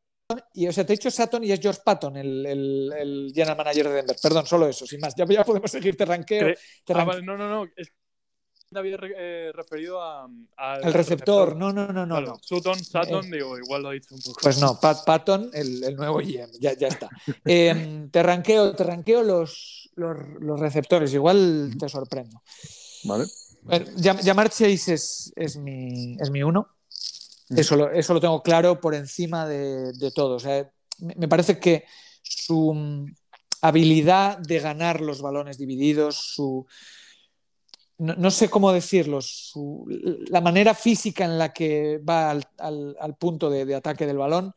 [0.54, 3.88] y o sea, te he dicho Sutton y es George Patton, el, el, general manager
[3.88, 4.16] de Denver.
[4.20, 5.14] Perdón, solo eso, sin más.
[5.14, 6.54] Ya, ya podemos seguir, te ranqueo.
[6.88, 7.70] Ah, no, no, no.
[7.76, 7.92] Es...
[8.74, 11.54] Había eh, referido a, al receptor.
[11.54, 12.20] No, no, no, no.
[12.20, 12.36] no.
[12.42, 14.40] Sutton, Sutton, eh, digo, igual lo he dicho un poco.
[14.42, 17.08] Pues no, Pat Patton, el, el nuevo GM, ya, ya está.
[17.44, 22.42] Em, te ranqueo, te ranqueo los, los, los, receptores, igual te sorprendo.
[23.04, 23.26] Vale.
[23.96, 26.75] llamar Chase es, es, mi, es mi uno.
[27.48, 30.36] Eso lo, eso lo tengo claro por encima de, de todo.
[30.36, 31.84] O sea, me parece que
[32.22, 33.14] su mm,
[33.60, 36.66] habilidad de ganar los balones divididos, su,
[37.98, 39.86] no, sé cómo decirlo, su,
[40.28, 42.44] la manera física en la que va al,
[42.98, 44.52] al, punto de, de, ataque del balón,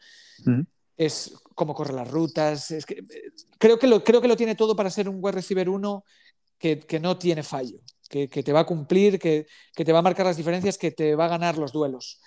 [0.98, 2.72] es cómo corre las rutas.
[2.72, 3.04] Es que,
[3.58, 6.04] creo, que lo, creo que lo tiene todo para ser un wide receiver 1
[6.58, 7.80] que, que, no tiene fallo,
[8.10, 10.92] que, que te va a cumplir, que, que, te va a marcar las diferencias, que
[10.92, 12.20] te va a ganar los duelos.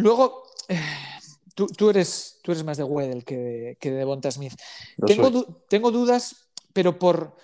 [0.00, 0.80] Luego, eh,
[1.54, 4.54] tú, eres, tú eres más de Weddle que de, que Devonta Smith.
[5.06, 7.36] Tengo, dudas, pero por,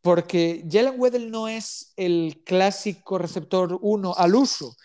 [0.00, 4.76] porque Jalen Weddle no es el clásico receptor 1 al uso,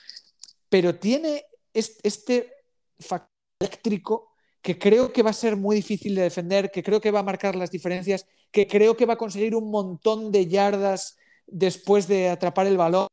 [0.70, 2.51] pero tiene este
[2.99, 4.30] factor eléctrico
[4.61, 7.24] que creo que va a ser muy difícil de defender, que creo que va a
[7.24, 11.17] marcar las diferencias, que creo que va a conseguir un montón de yardas
[11.47, 13.07] después de atrapar el balón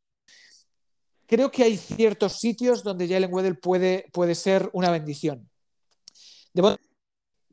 [1.27, 5.49] creo que hay ciertos sitios donde Jalen Weddle puede, puede ser una bendición.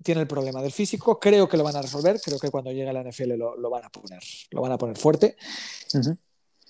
[0.03, 2.89] tiene el problema del físico, creo que lo van a resolver, creo que cuando llegue
[2.89, 4.21] a la NFL lo, van a poner,
[4.51, 5.35] lo van a poner fuerte.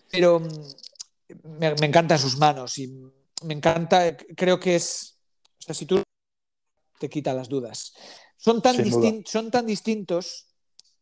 [0.10, 2.88] Pero mm, me, encantan sus manos y
[3.44, 5.18] me encanta, creo que es,
[5.60, 6.02] o sea, si tú
[7.00, 7.94] te quita las dudas.
[8.38, 8.76] Son tan,
[9.26, 10.48] son tan distintos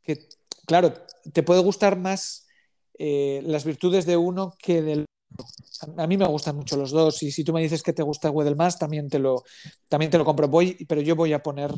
[0.04, 0.30] que,
[0.66, 0.94] claro,
[1.34, 2.48] te puede gustar más
[2.98, 5.06] eh, las virtudes de uno que del
[5.98, 8.30] a mí me gustan mucho los dos y si tú me dices que te gusta
[8.30, 9.44] Weddle más, también te lo,
[9.90, 10.48] también te lo compro.
[10.48, 11.72] Voy, pero yo voy a poner...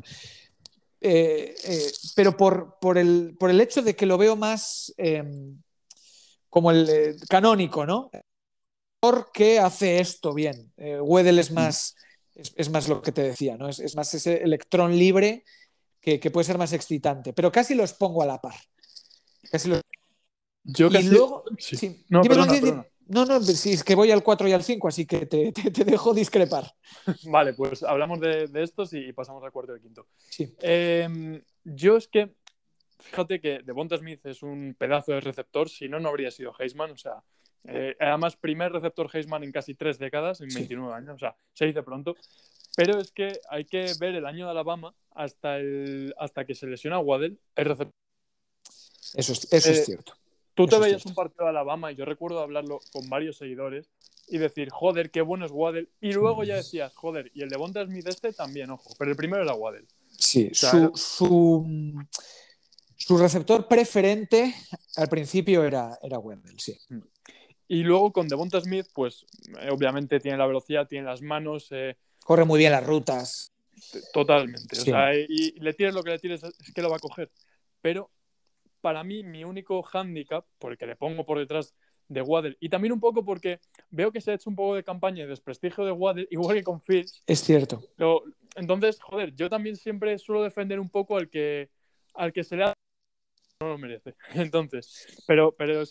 [1.05, 5.61] Eh, eh, pero por, por, el, por, el, hecho de que lo veo más em,
[6.49, 8.09] como el eh, canónico, ¿no?
[9.01, 10.71] Porque hace esto bien.
[10.77, 11.95] Weddle es más,
[12.33, 13.67] es, más lo que te decía, ¿no?
[13.67, 15.43] Es, más ese electrón libre
[15.99, 17.33] que, puede ser más excitante.
[17.33, 18.55] Pero casi los pongo a la par.
[19.51, 19.81] Casi los...
[20.63, 21.43] Yo y luego,
[22.07, 22.21] no,
[23.07, 25.51] no, no, si es que voy al 4 y al 5, así que te,
[25.85, 26.73] dejo discrepar.
[27.25, 30.07] Vale, pues hablamos de, estos y pasamos al cuarto y al quinto.
[30.29, 30.53] Sí.
[30.61, 32.33] Em, yo es que,
[32.99, 36.91] fíjate que Devonta Smith es un pedazo de receptor, si no, no habría sido Heisman,
[36.91, 37.23] o sea,
[37.65, 41.65] eh, además, primer receptor Heisman en casi tres décadas, en 29 años, o sea, se
[41.65, 42.15] dice pronto.
[42.75, 46.67] Pero es que hay que ver el año de Alabama hasta, el, hasta que se
[46.67, 47.93] lesiona Waddell, el receptor.
[49.13, 50.13] Eso es, eso es eh, cierto.
[50.55, 53.89] Tú te veías un partido de Alabama y yo recuerdo hablarlo con varios seguidores
[54.27, 55.89] y decir, joder, qué bueno es Waddell.
[55.99, 58.93] Y luego ya decías, joder, y el de Bonta Smith este también, ojo.
[58.97, 59.87] Pero el primero era Waddell.
[60.11, 60.91] Sí, su,
[62.95, 64.53] su, receptor preferente
[64.95, 66.77] al principio era, era Waddell, sí.
[67.67, 69.25] Y luego con Devonta Smith, pues
[69.59, 71.67] eh, obviamente tiene la velocidad, tiene las manos.
[71.71, 73.51] Eh, Corre muy bien las rutas.
[74.13, 74.79] Totalmente.
[74.79, 77.31] O sea, y le tires lo que le tires, es que lo va a coger.
[77.81, 78.09] Pero
[78.83, 81.73] para mí mi único hándicap, porque le pongo por detrás
[82.09, 84.83] de Waddle, y también un poco porque veo que se ha hecho un poco de
[84.83, 87.23] campaña de desprestigio de Waddle, igual que con Fields.
[87.25, 87.81] Es cierto.
[88.57, 91.69] entonces, joder, yo también siempre suelo defender un poco al que,
[92.13, 92.73] al que se le ha...
[93.61, 94.15] No lo merece.
[94.35, 95.83] Entonces, pero, pero,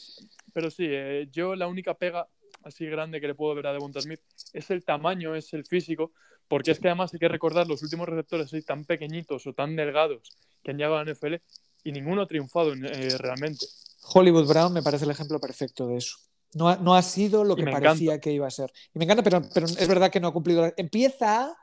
[0.53, 2.29] pero sí, eh, yo la única pega
[2.63, 4.21] así grande que le puedo ver a Devonta Smith
[4.53, 6.13] es el tamaño, es el físico,
[6.47, 9.77] porque es que además hay que recordar los últimos receptores así tan pequeñitos o tan
[9.77, 11.37] delgados que han llegado a la NFL
[11.85, 13.67] y ninguno ha triunfado eh, realmente.
[14.15, 16.17] Hollywood Brown me parece el ejemplo perfecto de eso.
[16.55, 18.71] No ha, no ha sido lo que parecía que iba a ser.
[18.93, 20.71] Y me encanta, pero, pero es verdad que no ha cumplido.
[20.77, 21.57] Empieza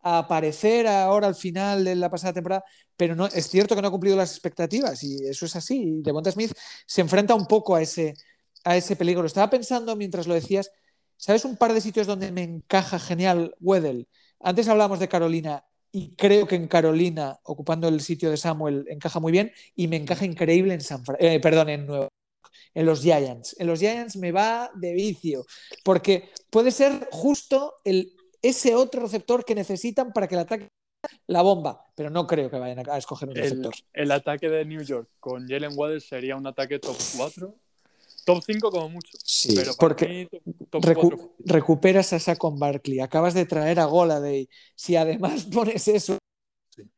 [0.00, 2.64] a aparecer ahora al final de la pasada temporada,
[2.96, 5.80] pero no, es cierto que no ha cumplido las expectativas y eso es así.
[5.80, 6.52] Y Devonta Smith
[6.86, 8.14] se enfrenta un poco a ese,
[8.64, 9.24] a ese peligro.
[9.26, 10.72] Estaba pensando mientras lo decías,
[11.22, 14.08] ¿Sabes un par de sitios donde me encaja genial Weddell?
[14.40, 19.20] Antes hablábamos de Carolina y creo que en Carolina, ocupando el sitio de Samuel, encaja
[19.20, 22.08] muy bien y me encaja increíble en San eh, perdón, en Nueva
[22.74, 23.56] en los Giants.
[23.58, 25.44] En los Giants me va de vicio,
[25.84, 30.68] porque puede ser justo el, ese otro receptor que necesitan para que el ataque
[31.26, 33.74] la bomba, pero no creo que vayan a escoger un receptor.
[33.92, 37.54] El, ataque de New York con Jalen Waddell sería un ataque top 4,
[38.24, 39.18] top 5 como mucho.
[39.24, 40.28] Sí, pero porque
[41.38, 44.48] recuperas a Saquon Barkley, acabas de traer a Goladay.
[44.74, 46.18] Si además pones eso,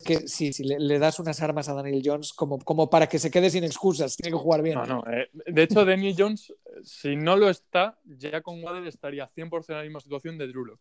[0.05, 3.31] que sí, si le, das unas armas a Daniel Jones como, como para que se
[3.31, 4.77] quede sin excusas, tiene que jugar bien.
[4.77, 5.05] No, no.
[5.11, 6.53] Eh, de hecho, Daniel Jones,
[6.83, 10.79] si no lo está, ya con Waddell estaría 100% en la misma situación de Drew.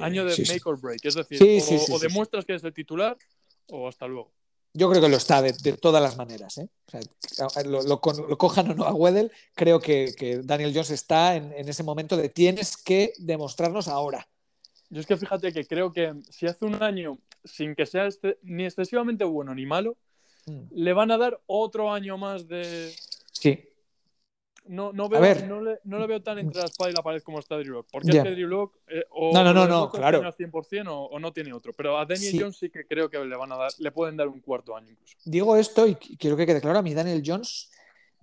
[0.00, 1.40] Año de make or break, es decir,
[1.90, 3.16] o, demuestras que es el titular
[3.68, 4.32] o hasta luego.
[4.74, 6.58] Yo creo que lo está de, todas las maneras.
[6.58, 6.68] ¿eh?
[7.64, 12.16] lo, cojan o no a Weddell, creo que, Daniel Jones está en, en ese momento
[12.16, 14.28] de tienes que demostrarnos ahora.
[14.90, 18.38] Yo es que fíjate que creo que si hace un año, sin que sea este,
[18.42, 19.96] ni excesivamente bueno ni malo,
[20.46, 20.62] mm.
[20.70, 22.92] le van a dar otro año más de.
[23.32, 23.64] Sí.
[24.68, 27.38] No, no, veo, no, le, no, veo tan entre la espada y la pared como
[27.38, 27.88] está Drew Lock.
[27.90, 30.18] Porque es que Drew Lock eh, o, no, no, no, no claro.
[30.18, 31.72] tiene al 100% o, o, no tiene otro.
[31.76, 34.28] Pero a Daniel Jones sí que creo que le, van a dar, le pueden dar
[34.28, 35.16] un cuarto año incluso.
[35.24, 37.70] Digo esto y quiero que quede claro, a mí Daniel Jones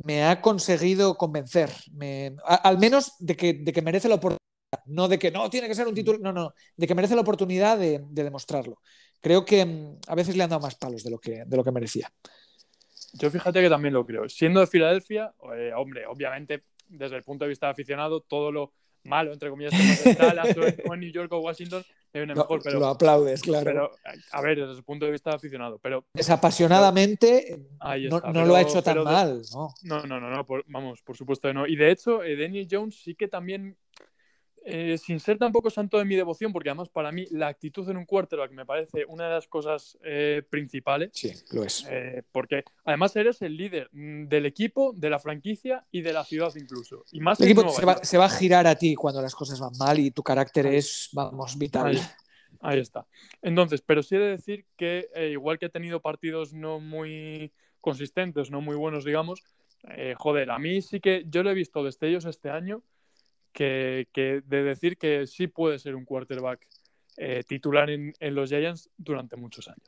[0.03, 4.39] me ha conseguido convencer, me, al menos de que, de que merece la oportunidad
[4.85, 7.21] no de que no, tiene que ser un título, no, no, de que merece la
[7.21, 8.81] oportunidad de, demostrarlo.
[9.21, 11.63] Creo que mm, a veces le han dado más palos de lo que, de lo
[11.63, 12.11] que merecía.
[13.17, 14.27] Yo fíjate que también lo creo.
[14.29, 18.73] Siendo de Filadelfia, eh, hombre, obviamente, desde el punto de vista de aficionado, todo lo
[19.03, 22.61] malo, entre comillas, en Dallas o en New York o Washington, viene mejor.
[22.63, 23.65] Pero, lo aplaudes, claro.
[23.65, 23.91] Pero,
[24.31, 25.79] a ver, desde el punto de vista de aficionado.
[25.79, 27.57] Pero, Desapasionadamente,
[28.09, 29.41] no, lo ha hecho tan mal.
[29.53, 29.69] ¿no?
[29.83, 31.67] No, no, no, vamos, por supuesto que no.
[31.67, 33.77] Y de hecho, eh, Daniel Jones sí que también
[34.67, 37.97] eh, sin ser tampoco santo de mi devoción, porque además para mí la actitud en
[37.97, 41.11] un quarterback me parece una de las cosas eh, principales.
[41.13, 41.85] Sí, lo es.
[41.87, 46.23] Eh, porque además eres el líder mm, del equipo, de la franquicia y de la
[46.23, 47.05] ciudad incluso.
[47.11, 49.99] Y más el equipo se va, a girar a ti cuando las cosas van mal
[49.99, 51.99] y tu carácter es, vamos, vital.
[52.61, 53.05] Ahí, está.
[53.43, 58.49] Entonces, pero sí he de decir que igual que he tenido partidos no muy consistentes,
[58.49, 59.43] no muy buenos, digamos,
[60.17, 62.81] joder, a mí sí que yo lo he visto destellos este año
[63.55, 66.67] que, de decir que sí puede ser un quarterback
[67.17, 69.87] eh, titular en, los Giants durante muchos años.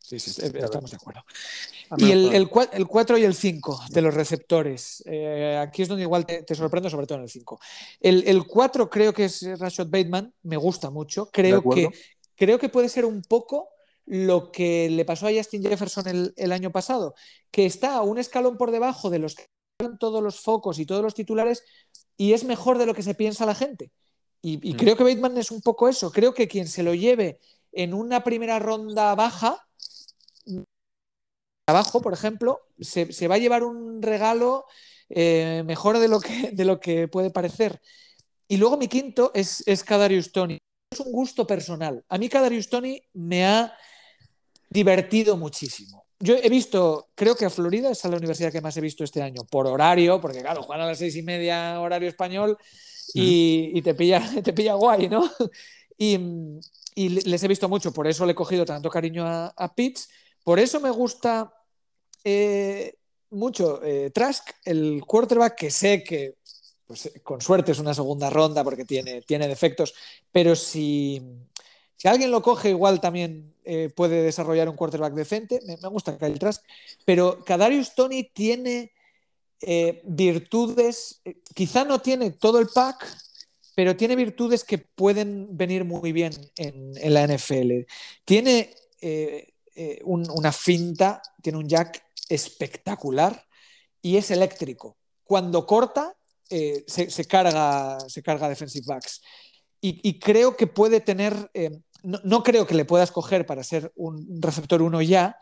[0.00, 1.22] Sí, sí, estamos de acuerdo.
[1.96, 5.02] Y el, el, 4 y el 5 de los receptores.
[5.06, 7.60] Eh, aquí es donde igual te, sorprendo, sobre todo en el 5.
[8.00, 11.30] El, 4 creo que es Rashad Bateman, me gusta mucho.
[11.32, 11.90] Creo que,
[12.36, 13.70] creo que puede ser un poco
[14.06, 17.14] lo que le pasó a Justin Jefferson el, el año pasado,
[17.50, 19.46] que está a un escalón por debajo de los que
[20.00, 21.62] todos los focos y todos los titulares,
[22.18, 23.90] y es mejor de lo que se piensa la gente.
[24.42, 24.76] Y, mm.
[24.76, 26.10] creo que Bateman es un poco eso.
[26.10, 27.38] Creo que quien se lo lleve
[27.72, 29.64] en una primera ronda baja,
[31.66, 34.64] abajo, por ejemplo, se, va a llevar un regalo
[35.08, 37.80] eh, mejor de lo, que, de lo que puede parecer.
[38.48, 40.58] Y luego mi quinto es, es Kadarius Tony.
[40.90, 42.04] Es un gusto personal.
[42.08, 43.76] A mí Kadarius Tony me ha
[44.70, 48.80] divertido muchísimo yo he visto, creo que a Florida es la universidad que más he
[48.80, 52.58] visto este año, por horario, porque claro, juegan a las seis y media horario español
[53.14, 55.30] y, te, pilla, te pilla guay, ¿no?
[55.96, 56.18] Y,
[56.96, 60.08] les he visto mucho, por eso le he cogido tanto cariño a, a Pitts,
[60.42, 61.52] por eso me gusta
[62.24, 62.96] eh,
[63.30, 66.38] mucho eh, Trask, el quarterback, que sé que
[66.86, 69.94] pues, con suerte es una segunda ronda porque tiene, tiene defectos,
[70.32, 71.22] pero si,
[71.98, 75.60] si alguien lo coge, igual también eh, puede desarrollar un quarterback decente.
[75.66, 76.64] Me, gusta Kyle Trask.
[77.04, 78.92] Pero Kadarius Tony tiene
[79.60, 83.04] eh, virtudes, eh, quizá no tiene todo el pack,
[83.74, 87.84] pero tiene virtudes que pueden venir muy bien en, la NFL.
[88.24, 88.74] Tiene
[90.04, 93.44] una finta, tiene un jack espectacular
[94.00, 94.96] y es eléctrico.
[95.24, 96.16] Cuando corta,
[96.48, 99.20] se, carga, se carga defensive backs.
[99.80, 101.50] Y, creo que puede tener
[102.02, 105.38] no, creo que le puedas coger para ser un receptor uno ya,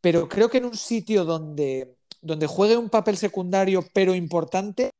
[0.00, 4.90] pero creo que en un sitio donde, donde juegue un papel secundario pero importante,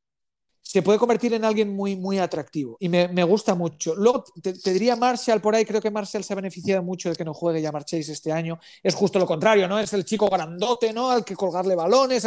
[0.61, 2.77] se puede convertir en alguien muy, muy atractivo.
[2.79, 3.93] Y me, gusta mucho.
[3.95, 7.25] Luego te, diría Marshall por ahí, creo que Marshall se ha beneficiado mucho de que
[7.25, 8.59] no juegue ya Chase este año.
[8.81, 9.79] Es justo lo contrario, ¿no?
[9.79, 11.09] Es el chico grandote, ¿no?
[11.09, 12.25] Al que colgarle balones.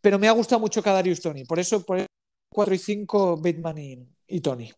[0.00, 1.44] Pero me ha gustado mucho Kadarius Tony.
[1.44, 2.06] Por eso, por
[2.50, 3.78] 4 y 5, Bateman
[4.26, 4.70] y Tony.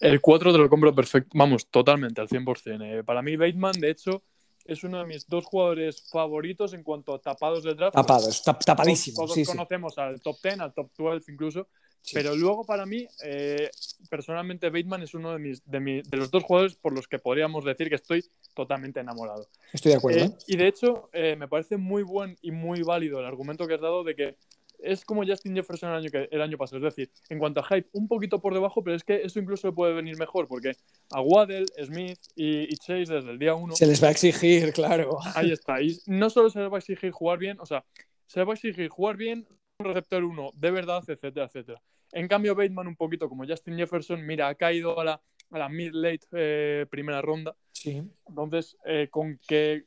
[0.00, 3.00] El 4 te lo compro perfecto, vamos, totalmente, al 100%.
[3.00, 3.04] Eh.
[3.04, 4.22] para mí, Bateman, de hecho,
[4.64, 7.94] es uno de mis dos jugadores favoritos en cuanto a tapados del draft.
[7.94, 9.26] Tapados, tapadísimo.
[9.26, 11.68] Todos, conocemos al top 10, al top 12 incluso,
[12.12, 13.70] Pero luego para mí, eh,
[14.08, 17.88] personalmente, Bateman es uno de, mis, de, los dos jugadores por los que podríamos decir
[17.88, 18.24] que estoy
[18.54, 19.48] totalmente enamorado.
[19.72, 20.36] Estoy de acuerdo.
[20.46, 24.04] y de hecho, me parece muy buen y muy válido el argumento que has dado
[24.04, 24.36] de que
[24.78, 26.86] es como Justin Jefferson el año, que, el año pasado.
[26.86, 29.74] Es decir, en cuanto a hype, un poquito por debajo, pero es que eso incluso
[29.74, 30.72] puede venir mejor, porque
[31.10, 33.74] a Waddell, Smith y, Chase desde el día uno.
[33.74, 35.18] Se les va a exigir, claro.
[35.34, 35.80] Ahí está.
[35.82, 37.84] Y no solo se les va a exigir jugar bien, o sea,
[38.26, 39.46] se les va a exigir jugar bien,
[39.78, 41.82] un receptor uno de verdad, etcétera, etcétera.
[42.12, 45.68] En cambio, Bateman, un poquito como Justin Jefferson, mira, ha caído a la, a la
[45.68, 47.54] mid-late eh, primera ronda.
[47.72, 48.02] Sí.
[48.26, 49.84] Entonces, eh, con que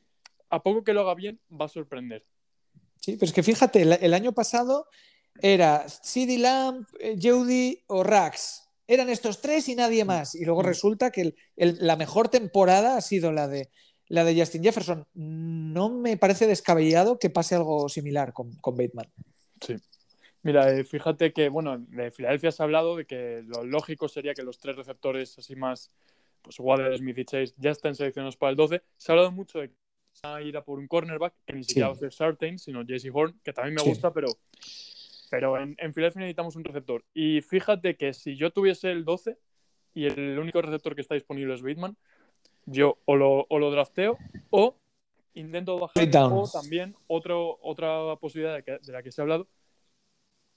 [0.50, 2.24] a poco que lo haga bien, va a sorprender.
[3.02, 4.86] Sí, pero es que fíjate, el, año pasado
[5.40, 8.68] era CD Lamp, eh, Judy o Rax.
[8.86, 10.36] Eran estos tres y nadie más.
[10.36, 10.66] Y luego mm.
[10.66, 13.70] resulta que la mejor temporada ha sido la de,
[14.06, 15.04] la de Justin Jefferson.
[15.14, 19.10] No me parece descabellado que pase algo similar con, con Bateman.
[19.60, 19.74] Sí.
[20.42, 24.34] Mira, eh, fíjate que, bueno, de Filadelfia se ha hablado de que lo lógico sería
[24.34, 25.90] que los tres receptores así más,
[26.40, 28.80] pues Waller, Smith y Chase, ya estén seleccionados para el 12.
[28.96, 29.72] Se ha hablado mucho de
[30.22, 33.40] a ir a por un cornerback, que ni siquiera va a Sartain, sino Jesse Horn,
[33.42, 34.28] que también me gusta, pero,
[35.30, 37.04] pero en, en Philadelphia necesitamos un receptor.
[37.14, 39.38] Y fíjate que si yo tuviese el 12
[39.94, 41.96] y el único receptor que está disponible es Bateman,
[42.66, 44.18] yo o lo, o lo drafteo
[44.50, 44.76] o
[45.34, 49.48] intento bajar o también otro, otra posibilidad de, de, la que se ha hablado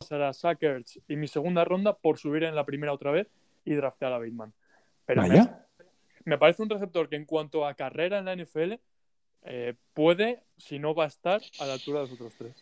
[0.01, 3.28] será Sackers y mi segunda ronda por subir en la primera otra vez
[3.64, 4.53] y draftear a Bateman.
[5.06, 5.49] Pero me,
[6.26, 8.74] me, parece un receptor que en cuanto a carrera en la NFL
[9.45, 12.53] eh, puede, si no va a estar, a la altura de los otros tres.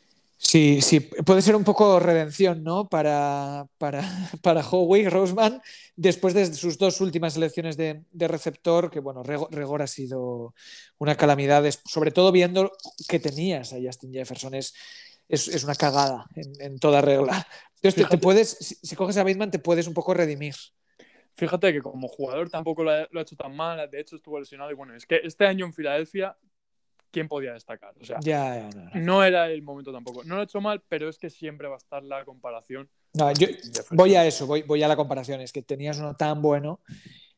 [0.44, 2.90] Sí, sí, puede ser un poco redención, ¿no?
[2.90, 4.02] Para, para,
[4.44, 5.62] para Howie Roseman,
[5.96, 10.54] después de sus dos últimas elecciones de, receptor, que bueno, Regor ha sido
[10.98, 12.72] una calamidad, sobre todo viendo
[13.08, 14.74] que tenías a Justin Jefferson, es,
[15.30, 17.48] es, una cagada en, toda regla.
[17.82, 20.56] Entonces, te, puedes, si, coges a Bateman, te puedes un poco redimir.
[21.36, 24.40] Fíjate que como jugador tampoco lo ha, lo ha, hecho tan mal, de hecho estuvo
[24.40, 26.38] lesionado y bueno, es que este año en Filadelfia
[27.14, 27.94] quién podía destacar.
[28.02, 29.24] O sea, ya, no.
[29.24, 30.24] era el momento tampoco.
[30.24, 32.90] No lo he hecho mal, pero es que siempre va a estar la comparación.
[33.38, 33.48] yo
[33.92, 35.40] voy a eso, voy, voy, a la comparación.
[35.40, 36.82] Es que tenías uno tan bueno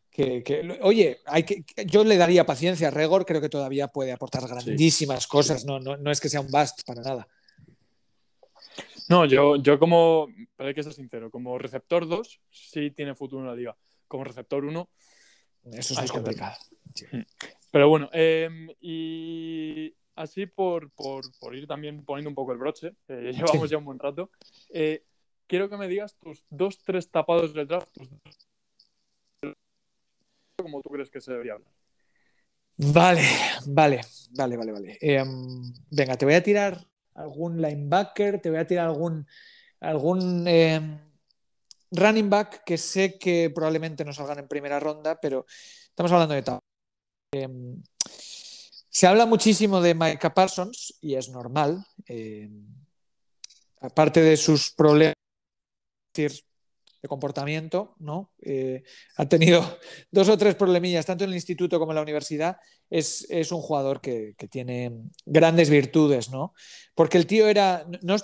[0.09, 4.47] que, oye, hay que, yo le daría paciencia a Regor, creo que todavía puede aportar
[4.47, 5.65] grandísimas cosas.
[5.65, 7.28] No, no, no, es que sea un bust para nada.
[9.09, 13.49] No, yo, yo como, para que ser sincero, como receptor 2 sí tiene futuro en
[13.49, 13.78] la liga.
[14.07, 14.89] Como receptor 1,
[15.73, 16.55] eso es más complicado.
[17.11, 17.21] Mm.
[17.76, 20.93] Pero bueno, em, y así por,
[21.51, 24.32] ir también poniendo un poco el broche, llevamos ya un buen rato,
[24.69, 25.03] eh,
[25.45, 27.89] quiero que me digas tus dos, tres tapados del draft,
[30.55, 31.73] como tú crees que se debería hablar.
[32.78, 33.23] Vale,
[33.67, 33.99] vale,
[34.32, 34.97] vale, vale, vale.
[35.01, 36.80] Em, venga, te voy a tirar
[37.13, 39.28] algún linebacker, te voy a tirar algún,
[39.82, 40.97] algún em,
[41.91, 45.45] running back que sé que probablemente no salgan en primera ronda, pero
[45.89, 46.74] estamos hablando de tapados.
[47.36, 47.83] Em,
[48.89, 51.86] se habla muchísimo de Micah Parsons y es normal.
[52.07, 52.65] Em,
[53.81, 55.15] aparte de sus problemas
[56.13, 58.31] de comportamiento, ¿no?
[58.41, 58.83] Eh,
[59.17, 59.59] ha tenido
[60.11, 62.57] dos o tres problemillas, tanto en el instituto como en la universidad.
[62.89, 64.93] Es, un jugador que, tiene
[65.25, 66.53] grandes virtudes, ¿no?
[66.93, 67.86] Porque el tío era.
[68.01, 68.15] No,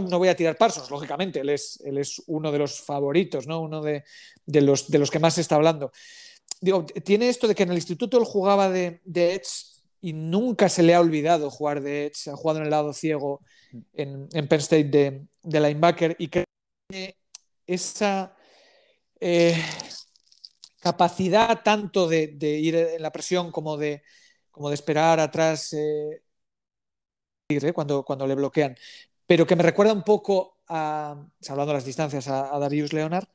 [0.00, 3.60] no, voy a tirar Parsons, lógicamente, él es, él es uno de los favoritos, ¿no?
[3.60, 4.04] Uno de,
[4.46, 5.90] los, de los que más se está hablando
[7.04, 10.94] tiene esto de que en el instituto él jugaba de, Edge y nunca se le
[10.94, 13.40] ha olvidado jugar de Edge, ha jugado en el lado ciego
[13.92, 16.44] en, en Penn State de, de, linebacker y que
[16.88, 17.16] tiene
[17.66, 18.36] esa
[19.20, 19.56] eh,
[20.80, 24.02] capacidad tanto de, ir en la presión como de,
[24.50, 26.22] como de esperar atrás eh,
[27.72, 28.76] cuando, cuando le bloquean,
[29.26, 33.26] pero que me recuerda un poco a, hablando de las distancias, a Darius Leonard,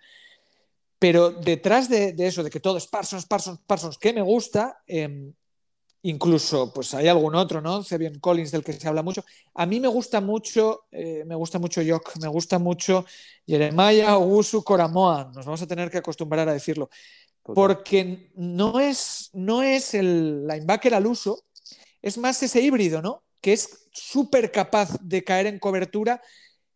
[0.99, 5.33] pero detrás de, eso, de que todo es Parsons, Parsons, Parsons, que me gusta, em,
[6.01, 7.83] incluso pues hay algún otro, ¿no?
[7.83, 9.23] Cebion Collins del que se habla mucho.
[9.53, 13.05] A mí me gusta mucho, eh, me gusta mucho Yok, me gusta mucho
[13.47, 15.31] Jeremiah Usu Coramoa.
[15.33, 16.89] Nos vamos a tener que acostumbrar a decirlo.
[17.41, 21.43] Porque no es, no es el linebacker al uso,
[22.01, 23.23] es más ese híbrido, ¿no?
[23.41, 26.21] Que es súper capaz de caer en cobertura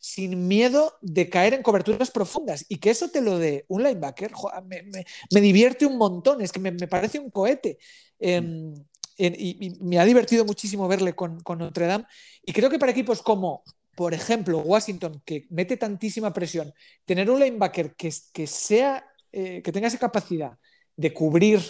[0.03, 2.65] sin miedo de caer en coberturas profundas.
[2.67, 4.33] Y que eso te lo dé un linebacker,
[4.65, 7.77] me, divierte un montón, es que me, parece un cohete.
[8.19, 8.73] Em,
[9.17, 12.03] y, me ha divertido muchísimo verle con, Notre Dame.
[12.45, 13.63] Y creo que para equipos como,
[13.95, 16.73] por ejemplo, Washington, que mete tantísima presión,
[17.05, 20.57] tener un linebacker que, que, sea, eh, que tenga esa capacidad
[20.97, 21.61] de cubrir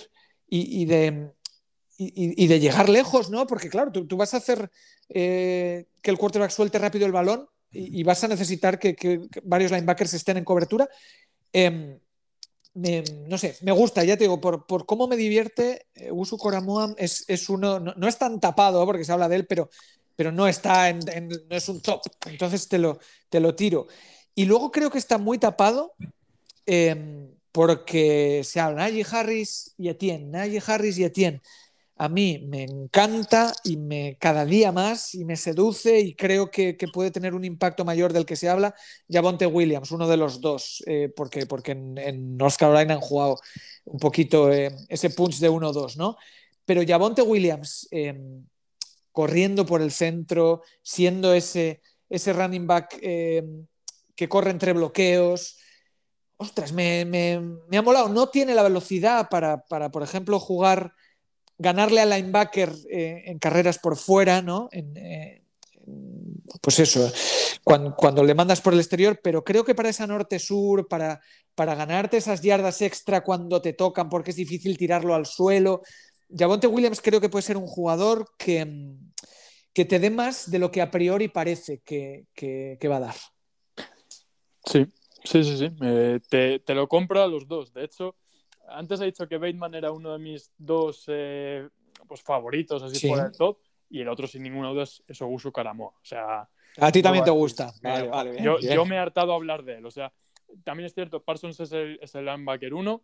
[0.49, 1.31] y, de,
[1.99, 3.45] y, de llegar lejos, ¿no?
[3.45, 4.71] Porque claro, tú, vas a hacer
[5.09, 10.13] eh, que el quarterback suelte rápido el balón y, vas a necesitar que, varios linebackers
[10.13, 10.87] estén en cobertura.
[11.51, 11.99] Em,
[13.27, 17.49] no sé, me gusta, ya te digo, por, cómo me divierte, eh, Usu Koramoa es,
[17.49, 19.69] uno, no, es tan tapado porque se habla de él, pero,
[20.15, 22.99] pero no está en, no es un top, entonces te lo,
[23.29, 23.87] te lo tiro.
[24.33, 25.93] Y luego creo que está muy tapado
[26.65, 31.41] em, porque se habla Najee Harris y Etienne, Najee Harris y Etienne
[31.95, 36.75] a mí me encanta y me cada día más y me seduce y creo que,
[36.91, 38.73] puede tener un impacto mayor del que se habla
[39.09, 43.39] Javonte Williams, uno de los dos, eh, porque, porque en, North Carolina han jugado
[43.85, 46.17] un poquito eh, ese punch de 1-2, ¿no?
[46.65, 48.45] Pero Javonte Williams em,
[49.11, 53.67] corriendo por el centro, siendo ese, ese running back em,
[54.15, 55.57] que corre entre bloqueos,
[56.37, 58.09] ostras, me, me, ha molado.
[58.09, 60.93] No tiene la velocidad para, para por ejemplo, jugar
[61.57, 64.69] ganarle al linebacker eh, en carreras por fuera, ¿no?
[64.71, 65.43] Eh,
[66.61, 67.11] pues eso,
[67.63, 71.19] cuando, le mandas por el exterior, pero creo que para esa norte-sur, para,
[71.55, 75.81] para ganarte esas yardas extra cuando te tocan, porque es difícil tirarlo al suelo,
[76.35, 78.95] Javonte Williams creo que puede ser un jugador que,
[79.73, 83.15] que te dé más de lo que a priori parece que, va a dar.
[84.65, 84.87] Sí,
[85.23, 85.69] sí, sí, sí.
[85.81, 87.73] Eh, te, te, lo compro a los dos.
[87.73, 88.15] De hecho,
[88.67, 91.67] antes he dicho que Bateman era uno de mis dos eh,
[92.07, 93.57] pues, favoritos, así por el top,
[93.89, 95.91] y el otro, sin ninguna duda, es, Ogusu Karamoa.
[95.91, 96.47] O sea,
[96.79, 97.73] a ti también te gusta.
[98.39, 99.85] yo, me he hartado a hablar de él.
[99.85, 100.11] O sea,
[100.63, 103.03] también es cierto, Parsons es el, es el linebacker 1,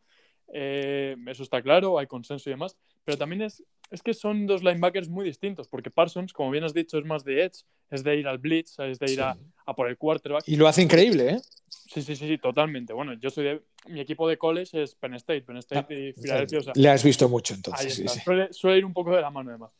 [0.53, 4.63] eh, eso está claro, hay consenso y demás, pero también es, es que son dos
[4.63, 8.15] linebackers muy distintos, porque Parsons, como bien has dicho, es más de edge, es de
[8.17, 9.37] ir al blitz, es de ir a,
[9.75, 10.43] por el quarterback.
[10.47, 11.39] Y lo hace increíble, ¿eh?
[11.69, 12.93] Sí, sí, sí, sí, totalmente.
[12.93, 13.61] Bueno, yo soy de.
[13.87, 16.73] Mi equipo de college es Penn State, Penn State y ah, Philadelphia.
[16.75, 17.95] Le has visto mucho entonces.
[17.95, 18.19] Sí, sí.
[18.51, 19.71] Suele, ir un poco de la mano, además.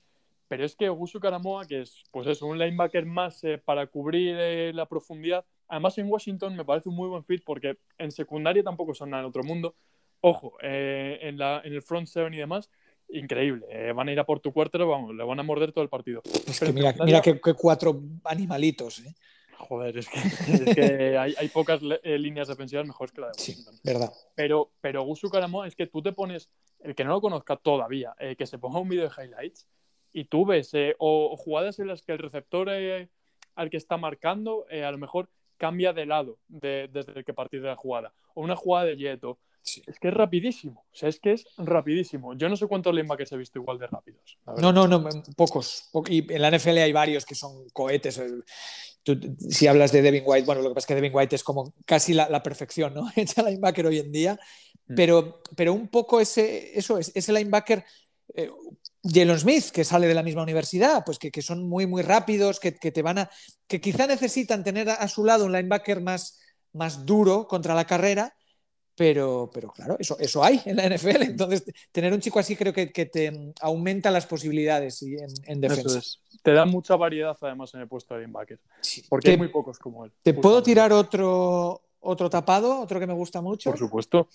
[0.48, 4.36] Pero es que Gusu Karamoa, que es pues eso, un linebacker más eh, para cubrir
[4.40, 5.46] eh, la profundidad.
[5.68, 9.22] Además, en Washington me parece un muy buen fit porque en secundaria tampoco son nada
[9.22, 9.76] en otro mundo.
[10.22, 12.70] Ojo, eh, en, la, en el front seven y demás,
[13.10, 13.94] increíble.
[13.94, 16.22] van a ir a por tu cuarto, vamos, le van a morder todo el partido.
[16.48, 19.00] Es que mira, mira que, cuatro animalitos.
[19.00, 19.14] ¿eh?
[19.60, 23.76] Joder, es que, hay, pocas eh, líneas defensivas mejores que la de Washington.
[23.76, 24.12] Sí, verdad.
[24.34, 26.50] Pero, pero Gusu Karamoa es que tú te pones,
[26.80, 29.68] el que no lo conozca todavía, eh, que se ponga un vídeo de highlights
[30.14, 34.66] y tú ves eh, o, jugadas en las que el receptor al que está marcando
[34.72, 38.14] a lo mejor cambia de lado desde el que partir de la jugada.
[38.34, 40.86] O una jugada de Yeto es que es rapidísimo.
[40.92, 42.34] O sea, es que es rapidísimo.
[42.36, 44.38] Yo no sé cuántos linebackers he visto igual de rápidos.
[44.58, 45.90] No, no, no, pocos.
[46.08, 48.22] Y en la NFL hay varios que son cohetes.
[49.50, 51.74] si hablas de Devin White, bueno, lo que pasa es que Devin White es como
[51.86, 53.10] casi la, perfección, ¿no?
[53.16, 54.40] Echa linebacker hoy en día.
[54.88, 54.96] Mm.
[54.96, 57.84] Pero, pero un poco ese, eso es, ese linebacker.
[58.36, 58.50] Eh,
[59.02, 62.72] Jalen Smith, que sale de la misma universidad, pues que, son muy, muy rápidos, que,
[62.72, 63.30] te van a.
[63.68, 66.38] que quizá necesitan tener a, su lado un linebacker más,
[66.74, 68.36] más duro contra la carrera
[69.00, 71.22] pero, pero claro, eso, eso hay en la NFL.
[71.22, 75.02] Entonces, tener un chico así creo que, te aumenta las posibilidades
[75.46, 76.02] en, defensa.
[76.44, 78.60] Te da mucha variedad además en el puesto de linebacker.
[79.08, 80.12] porque hay muy pocos como él.
[80.22, 82.82] ¿Te puedo tirar otro, otro tapado?
[82.82, 83.70] Otro que me gusta mucho.
[83.70, 84.28] Por supuesto.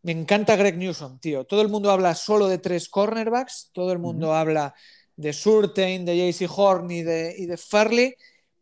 [0.00, 1.44] Me encanta Greg Newsom, tío.
[1.44, 3.68] Todo el mundo habla solo de tres cornerbacks.
[3.74, 4.74] Todo el mundo habla
[5.14, 8.14] de Surtain, de JC Horn y de, y de Farley.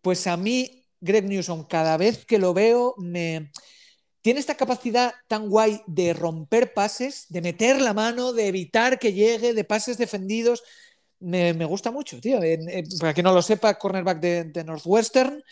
[0.02, 3.52] Pues a mí, Greg Newsom, cada vez que lo veo, me
[4.24, 9.12] tiene esta capacidad tan guay de romper pases, de meter la mano, de evitar que
[9.12, 10.62] llegue, de pases defendidos.
[11.20, 12.40] Me, gusta mucho, tío.
[13.00, 15.44] para que no lo sepa, cornerback de, Northwestern.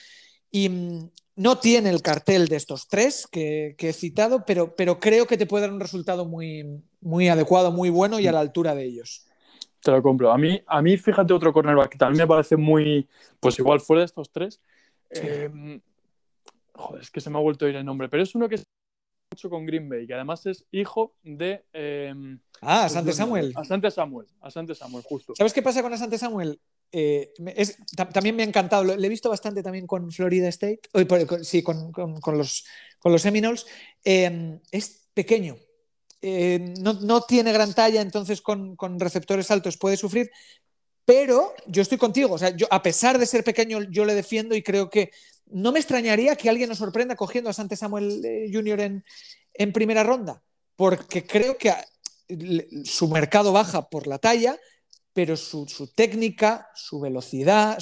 [0.51, 5.27] Y mm, no tiene el cartel de estos tres que, he citado, pero, pero, creo
[5.27, 8.75] que te puede dar un resultado muy, muy adecuado, muy bueno y a la altura
[8.75, 9.27] de ellos.
[9.83, 10.33] Te lo compro.
[10.33, 13.07] A mí, a mí fíjate otro cornerback que también me parece muy,
[13.39, 14.62] pues igual fuera de estos tres.
[15.11, 15.51] Eh,
[16.83, 18.57] Joder, es que se me ha vuelto a ir el nombre, pero es uno que
[18.57, 18.64] es
[19.33, 21.64] mucho con Green Bay, que además es hijo de.
[21.72, 23.53] Em, ah, Asante Samuel.
[23.57, 25.35] Asante Samuel, Asante Samuel, justo.
[25.35, 26.61] ¿Sabes qué pasa con Asante Samuel?
[26.95, 27.33] Eh,
[28.12, 30.83] también me ha encantado, le he visto bastante también con Florida State,
[31.43, 31.91] sí, con,
[32.37, 32.66] los,
[32.99, 33.66] con los Seminoles.
[34.05, 35.57] Em, es pequeño,
[36.24, 40.30] eh, no, tiene gran talla, entonces con, receptores altos puede sufrir,
[41.05, 44.55] pero yo estoy contigo, o sea, yo, a pesar de ser pequeño, yo le defiendo
[44.55, 45.11] y creo que
[45.47, 49.03] no me extrañaría que alguien nos sorprenda cogiendo a Sante Samuel eh, Jr.
[49.55, 50.43] En, primera ronda,
[50.76, 51.74] porque creo que
[52.84, 54.59] su mercado baja por la talla,
[55.12, 57.78] pero su, técnica, su velocidad,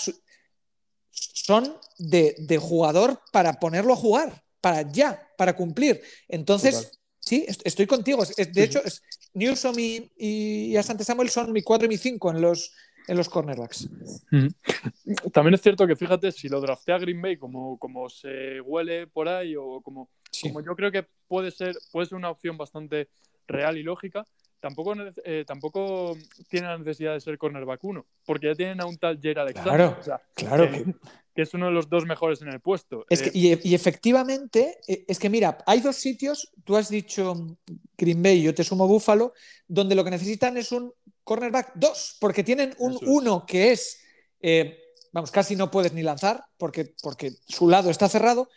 [1.11, 6.03] son de, jugador para ponerlo a jugar, para ya, para cumplir.
[6.29, 8.25] Entonces, sí, estoy contigo.
[8.25, 8.83] De hecho,
[9.35, 12.73] Newsom y, y, Asante Samuel son mi 4 y mi 5 en los,
[13.11, 13.89] en los cornerbacks.
[15.33, 19.29] También es cierto que fíjate, si lo draftea Green Bay como, como se huele por
[19.29, 20.09] ahí o como,
[20.41, 23.09] como yo creo que puede ser, puede ser una opción bastante
[23.49, 24.25] real y lógica,
[24.61, 24.95] tampoco,
[25.25, 26.17] eh, tampoco
[26.49, 29.99] tiene la necesidad de ser cornerback uno, porque ya tienen a un tal Gerald Claro,
[30.35, 30.71] claro.
[30.71, 30.95] Que,
[31.35, 33.07] que, es uno de los dos mejores en el puesto.
[33.11, 37.35] Es que, eh, y, efectivamente, eh, es que mira, hay dos sitios, tú has dicho
[37.99, 39.33] Green Bay, yo te sumo Buffalo,
[39.67, 40.93] donde lo que necesitan es un
[41.25, 43.99] cornerback dos, porque tienen un uno que es,
[45.13, 48.49] vamos, casi no puedes ni lanzar, porque, porque su lado está cerrado,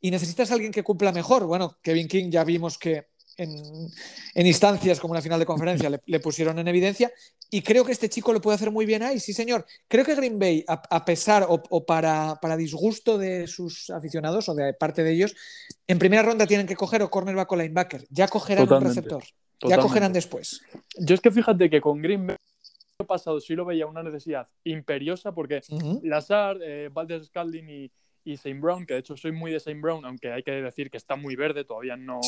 [0.00, 1.46] y necesitas a alguien que cumpla mejor.
[1.46, 6.58] Bueno, Kevin King ya vimos que en, instancias como una final de conferencia le, pusieron
[6.58, 7.10] en evidencia.
[7.50, 9.64] Y creo que este chico lo puede hacer muy bien ahí, sí señor.
[9.86, 14.74] Creo que Green Bay, a, pesar o, para, para, disgusto de sus aficionados o de
[14.74, 15.34] parte de ellos,
[15.86, 18.06] en primera ronda tienen que coger o cornerback o linebacker.
[18.10, 19.24] Ya cogerán un receptor.
[19.62, 20.62] Ya cogerán después.
[20.98, 22.36] Yo es que fíjate que con Green Bay
[23.06, 25.60] pasado sí lo veía una necesidad imperiosa porque
[26.02, 27.90] Lazard, eh, Valdez Scalding y,
[28.24, 30.90] y Saint Brown, que de hecho soy muy de Saint Brown, aunque hay que decir
[30.90, 32.20] que está muy verde, todavía no,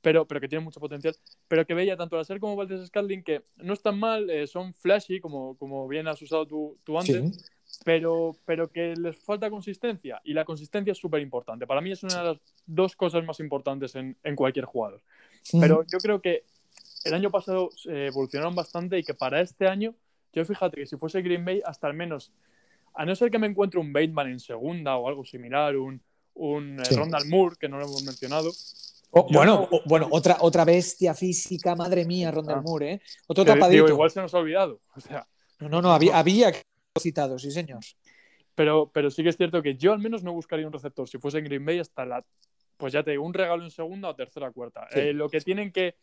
[0.00, 1.16] pero, pero que tiene mucho potencial,
[1.48, 5.18] pero que veía tanto ser como Valdez Scalding que no están mal, eh, son flashy,
[5.18, 7.52] como, como bien has usado tú, antes,
[7.84, 11.66] pero, pero que les falta consistencia, y la consistencia es súper importante.
[11.66, 15.00] Para mí es una de las dos cosas más importantes en, en cualquier jugador.
[15.60, 16.44] Pero yo creo que
[17.04, 19.94] el año pasado evolucionaron bastante y que para este año,
[20.32, 22.32] yo fíjate que si fuese Green Bay, hasta al menos,
[22.94, 26.00] a no ser que me encuentre un Bateman en segunda o algo similar, un,
[26.34, 28.50] un eh, Rondal Moore, que no lo hemos mencionado,
[29.30, 32.62] bueno, bueno otra, otra bestia física, madre mía, Rondel ah.
[32.62, 33.02] Moore, ¿eh?
[33.26, 33.88] Otro tapadito.
[33.88, 34.80] igual se nos ha olvidado.
[35.60, 36.52] no, no, no, había, había
[37.00, 37.80] citado, sí, señor.
[38.54, 41.08] Pero, pero sí que es cierto que yo al menos no buscaría un receptor.
[41.08, 42.24] Si fuese en Green Bay, hasta la.
[42.76, 44.86] Pues ya te digo, un regalo en segunda o tercera cuarta.
[44.92, 45.96] Eh, lo que tienen que.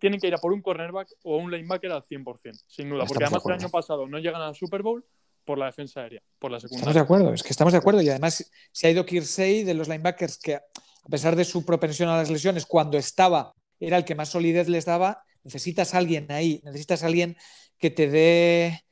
[0.00, 3.04] Tienen que ir a por un cornerback o un linebacker al 100%, sin duda.
[3.06, 5.06] porque además el año pasado no llegan al Super Bowl
[5.44, 6.78] por la defensa aérea, por la segunda.
[6.80, 8.02] Estamos de acuerdo, es que estamos de acuerdo.
[8.02, 12.08] Y además, si ha ido Kirsey de los linebackers que a pesar de su propensión
[12.08, 16.30] a las lesiones, cuando estaba era el que más solidez les daba, necesitas a alguien
[16.32, 17.36] ahí, necesitas a alguien
[17.78, 18.85] que te dé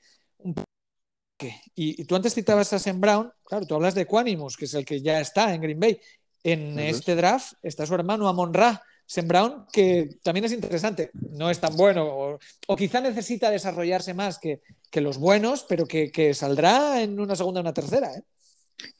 [1.74, 4.74] y, y, tú antes citabas a Sam Brown, claro, tú hablas de Quanimus, que es
[4.74, 5.98] el que ya está en Green Bay.
[6.42, 11.10] En este draft está su hermano Amon Ra, Sam Brown, que también es interesante.
[11.30, 14.60] No es tan bueno, o, quizá necesita desarrollarse más que,
[15.00, 18.14] los buenos, pero que, saldrá en una segunda o una tercera.
[18.14, 18.22] ¿eh?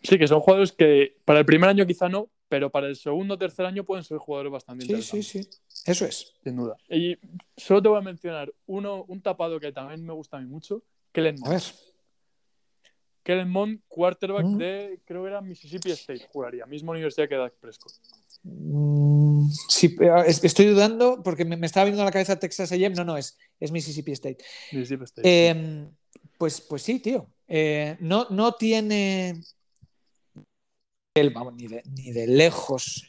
[0.03, 3.35] Sí, que son jugadores que para el primer año quizá no, pero para el segundo
[3.35, 5.27] o tercer año pueden ser jugadores bastante interesantes.
[5.27, 5.91] Sí, sí, sí.
[5.91, 6.35] Eso es.
[6.43, 6.77] Sin duda.
[6.89, 7.17] Y
[7.57, 10.83] solo te voy a mencionar uno, un tapado que también me gusta a mí mucho,
[11.13, 11.53] Kellen Mond.
[11.53, 11.63] A ver.
[13.25, 14.57] Kellen Mond, quarterback mm.
[14.59, 17.93] de, creo que era Mississippi State, juraría, misma universidad que Dak Prescott.
[18.45, 19.97] Mm, sí,
[20.27, 22.95] estoy dudando porque me, estaba viendo a la cabeza Texas A&M.
[22.95, 24.45] No, no, es, es Mississippi State.
[24.71, 25.49] Mississippi State.
[25.49, 25.91] Em,
[26.39, 27.27] pues, pues sí, tío.
[27.49, 29.41] Eh, no, no tiene
[31.33, 33.07] vamos, ni, de, ni de lejos.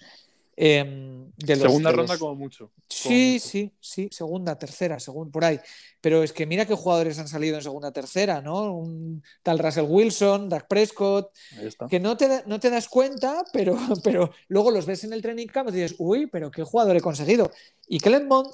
[0.58, 2.72] Em, de segunda ronda como mucho.
[2.90, 5.60] Sí, sí, sí, segunda, tercera, según por ahí.
[6.00, 8.74] Pero es que mira qué jugadores han salido en segunda, tercera, ¿no?
[8.74, 11.32] Un tal Russell Wilson, Dak Prescott,
[11.90, 15.48] que no te, no te das cuenta, pero, pero luego los ves en el training
[15.48, 17.52] camp y dices, uy, pero qué jugador he conseguido.
[17.88, 18.50] Y Kellen Mond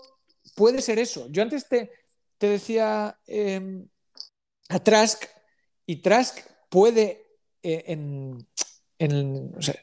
[0.55, 1.27] puede ser eso.
[1.29, 1.91] Yo antes te,
[2.39, 3.87] te decía em,
[4.69, 5.23] a Trask,
[5.85, 6.39] y Trask
[6.69, 7.25] puede
[7.61, 8.47] eh, en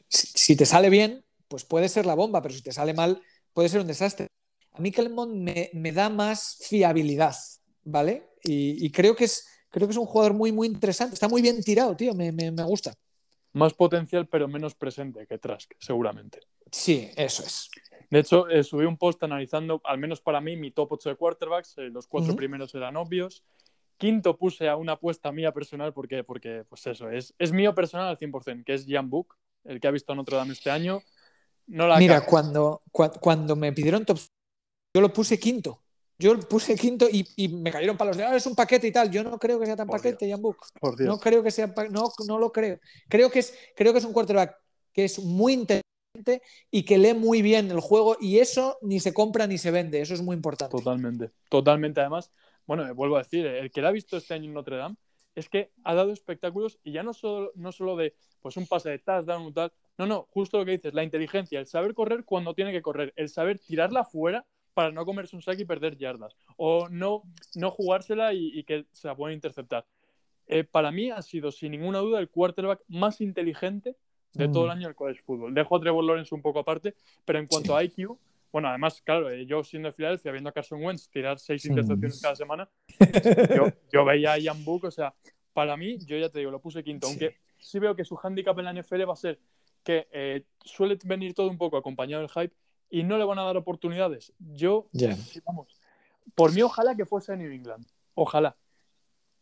[0.07, 3.21] si, te sale bien, pues puede ser la bomba, pero si te sale mal,
[3.53, 4.27] puede ser un desastre.
[4.71, 7.35] A mí Kelmond me, me da más fiabilidad,
[7.83, 8.29] ¿vale?
[8.43, 11.13] Y, creo, que es, creo que es un jugador muy, muy interesante.
[11.13, 12.93] Está muy bien tirado, tío, me, gusta.
[13.53, 16.39] Más potencial, pero menos presente que Trask, seguramente.
[16.71, 17.69] Sí, eso es.
[18.09, 21.15] De hecho, eh, subí un post analizando, al menos para mí, mi top 8 de
[21.15, 21.77] quarterbacks.
[21.77, 23.43] Eh, los cuatro primeros eran obvios.
[23.97, 28.07] Quinto puse a una apuesta mía personal porque, porque pues eso, es, es mío personal
[28.07, 29.35] al 100%, que es Jan Book,
[29.65, 31.01] el que ha visto Notre Dame este año.
[31.69, 34.19] No la Mira, cuando, cuando me pidieron top,
[34.93, 35.83] yo lo puse quinto.
[36.17, 39.09] Yo lo puse quinto y, me cayeron palos de, ah, es un paquete y tal.
[39.09, 40.57] Yo no creo que sea tan paquete, Jan Book.
[40.99, 42.79] No creo que sea, no, no lo creo.
[43.07, 44.57] Creo que, es, creo que es un quarterback
[44.91, 46.41] que es muy inteligente
[46.71, 50.01] y que lee muy bien el juego y eso ni se compra ni se vende.
[50.01, 50.75] Eso es muy importante.
[50.75, 52.01] Totalmente, totalmente.
[52.01, 52.31] Además,
[52.65, 54.95] bueno, vuelvo a decir, el que la ha visto este año en Notre Dame
[55.39, 58.89] es que ha dado espectáculos y ya no solo, no solo de pues un pase
[58.89, 62.25] de touchdown o tal, no, no, justo lo que dices, la inteligencia, el saber correr
[62.25, 65.97] cuando tiene que correr, el saber tirarla fuera para no comerse un sack y perder
[65.97, 67.23] yardas, o no,
[67.55, 69.85] no jugársela y, que se la pueda interceptar.
[70.47, 73.95] Eh, para mí ha sido sin ninguna duda el quarterback más inteligente
[74.33, 74.71] de todo el mm.
[74.71, 75.53] año del college football.
[75.53, 78.17] Dejo a Trevor Lawrence un poco aparte, pero en cuanto a IQ,
[78.51, 82.21] Bueno, además, claro, eh, yo siendo de Filadelfia, viendo a Carson Wentz tirar seis intercepciones
[82.21, 82.69] cada semana,
[83.55, 85.13] yo, yo veía a Ian Book, o sea,
[85.53, 88.57] para mí, yo ya te digo, lo puse quinto, aunque sí veo que su handicap
[88.59, 89.39] en la NFL va a ser
[89.83, 92.55] que eh, suele venir todo un poco acompañado del hype
[92.89, 94.33] y no le van a dar oportunidades.
[94.39, 94.87] Yo,
[95.45, 95.67] vamos,
[96.35, 97.85] por mí ojalá que fuese New England,
[98.15, 98.55] ojalá,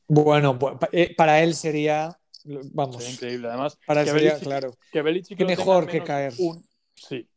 [0.07, 2.17] Bueno, bu- pa- eh, para él sería,
[2.73, 3.47] vamos, sería increíble.
[3.49, 4.71] Además, para él que sería, Belichick- claro.
[4.91, 6.33] que Belichick mejor que caer.
[6.39, 6.63] un-
[6.95, 7.27] sí.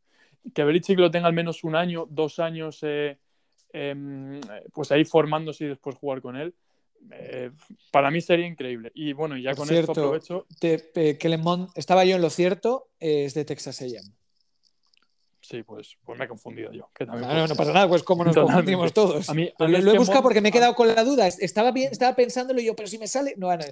[0.54, 3.18] Que Belichick lo tenga al menos un año, dos años, eh,
[3.72, 4.40] em,
[4.72, 6.54] pues ahí formándose y después jugar con él.
[7.12, 7.50] eh,
[7.90, 8.92] para mí sería increíble.
[8.94, 10.46] Y bueno, y ya Por con esto cierto, aprovecho.
[10.58, 11.16] Te- eh,
[11.74, 14.02] estaba yo en lo cierto, eh, es de Texas A&M.
[15.50, 16.88] Sí, pues, pues me he confundido yo.
[16.94, 18.72] que también No, pasa nada, pues como nos Totalmente.
[18.72, 19.28] confundimos todos.
[19.28, 21.02] A mí- a Pero mí lo, lo he buscado porque me he quedado con la
[21.02, 21.26] duda.
[21.26, 23.34] Estaba bien, estaba pensándolo y yo, pero si me sale.
[23.36, 23.64] No, no,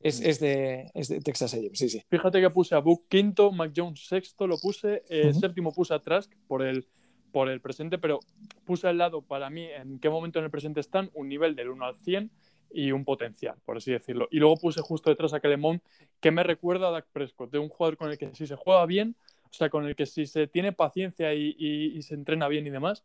[0.00, 2.04] es, es de, es de Texas A&M, sí, sí.
[2.08, 5.98] Fíjate que puse a Book quinto, Mac Jones sexto, lo puse, eh, séptimo puse a
[5.98, 6.86] Trask por el,
[7.32, 8.20] por el presente, pero
[8.64, 11.68] puse al lado para mí en qué momento en el presente están un nivel del
[11.70, 12.30] 1 al 100
[12.70, 14.28] y un potencial, por así decirlo.
[14.30, 15.82] Y luego puse justo detrás a Kelemon,
[16.20, 18.86] que me recuerda a Dak Prescott, de un jugador con el que si se juega
[18.86, 19.16] bien,
[19.54, 22.66] o sea, con el que si se tiene paciencia y, y- y se entrena bien
[22.66, 23.04] y demás,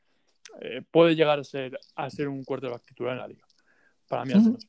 [0.61, 3.45] eh, puede llegar a ser, a ser un quarterback titular en la liga.
[4.07, 4.47] Para mí al Ujú.
[4.47, 4.67] menos.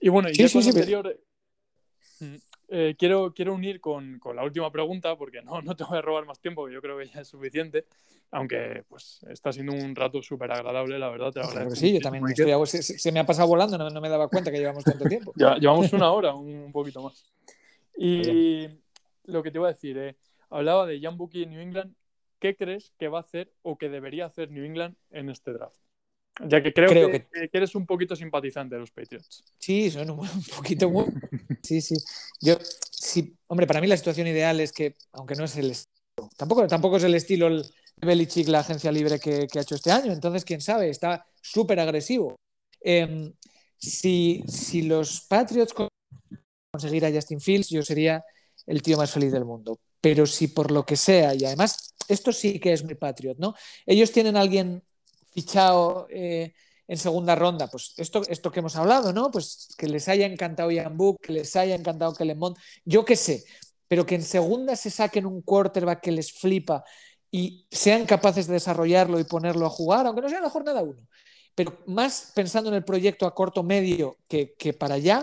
[0.00, 1.20] Y bueno, y Sí, ya sí, con sí, anterior,
[2.18, 2.34] mm,
[2.70, 6.02] eh, quiero, quiero unir con, con la última pregunta, porque no, no te voy a
[6.02, 7.84] robar más tiempo, que yo creo que ya es suficiente,
[8.32, 11.30] aunque pues está siendo un rato súper agradable, la verdad.
[11.32, 14.08] Te agradezco sí, yo también estoy, se, se- me ha pasado volando, no, no me
[14.08, 15.32] daba cuenta que llevamos tanto tiempo.
[15.36, 17.24] Ya, llevamos una hora, un, un poquito más.
[17.96, 18.66] Y
[19.26, 20.16] lo que te iba a decir, eh,
[20.50, 21.94] hablaba de Jan Bucky en New England.
[22.38, 25.76] ¿Qué crees que va a hacer o que debería hacer New England en este draft?
[26.46, 29.44] Ya que creo, Creo que, que eres un poquito simpatizante de los Patriots.
[29.58, 31.04] Sí, son un, un poquito muy...
[31.62, 31.96] Sí, sí.
[32.40, 32.56] Yo,
[32.90, 36.66] sí, hombre, para mí la situación ideal es que, aunque no es el estilo, tampoco,
[36.66, 37.64] tampoco es el estilo el
[37.96, 41.78] Belichick, la agencia libre que, que ha hecho este año, entonces, quién sabe, está súper
[41.78, 42.36] agresivo.
[42.82, 43.32] Eh,
[43.76, 45.74] si, si los Patriots
[46.72, 48.24] conseguir a Justin Fields, yo sería
[48.66, 49.78] el tío más feliz del mundo.
[50.00, 53.54] Pero si por lo que sea, y además, esto sí que es muy Patriot, ¿no?
[53.86, 54.82] Ellos tienen a alguien
[55.32, 56.54] fichado eh,
[56.88, 59.30] en segunda ronda, pues esto, esto que hemos hablado, ¿no?
[59.30, 63.14] Pues que les haya encantado Ian Book, que les haya encantado Kellen Mond, yo qué
[63.14, 63.44] sé,
[63.86, 66.84] pero que en segunda se saquen un quarterback que les flipa
[67.30, 71.06] y sean capaces de desarrollarlo y ponerlo a jugar, aunque no sea la jornada uno.
[71.54, 75.22] Pero más pensando en el proyecto a corto medio que, que para allá,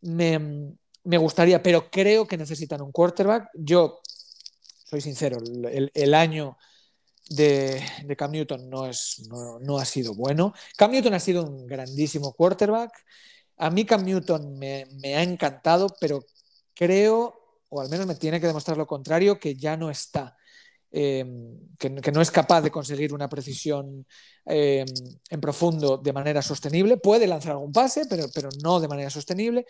[0.00, 3.50] me, me, gustaría, pero creo que necesitan un quarterback.
[3.54, 4.00] Yo
[4.94, 5.38] soy sincero,
[5.92, 6.56] el, año
[7.28, 7.82] de,
[8.16, 10.54] Cam Newton no, es, no, ha sido bueno.
[10.76, 12.92] Cam Newton ha sido un grandísimo quarterback.
[13.56, 14.86] A mí Cam Newton me,
[15.16, 16.24] ha encantado, pero
[16.74, 17.34] creo,
[17.70, 20.36] o al menos me tiene que demostrar lo contrario, que ya no está.
[20.92, 21.26] Eh,
[21.76, 24.06] que, no es capaz de conseguir una precisión
[24.46, 24.84] eh,
[25.28, 26.98] en profundo de manera sostenible.
[26.98, 29.66] Puede lanzar algún pase, pero, pero no de manera sostenible.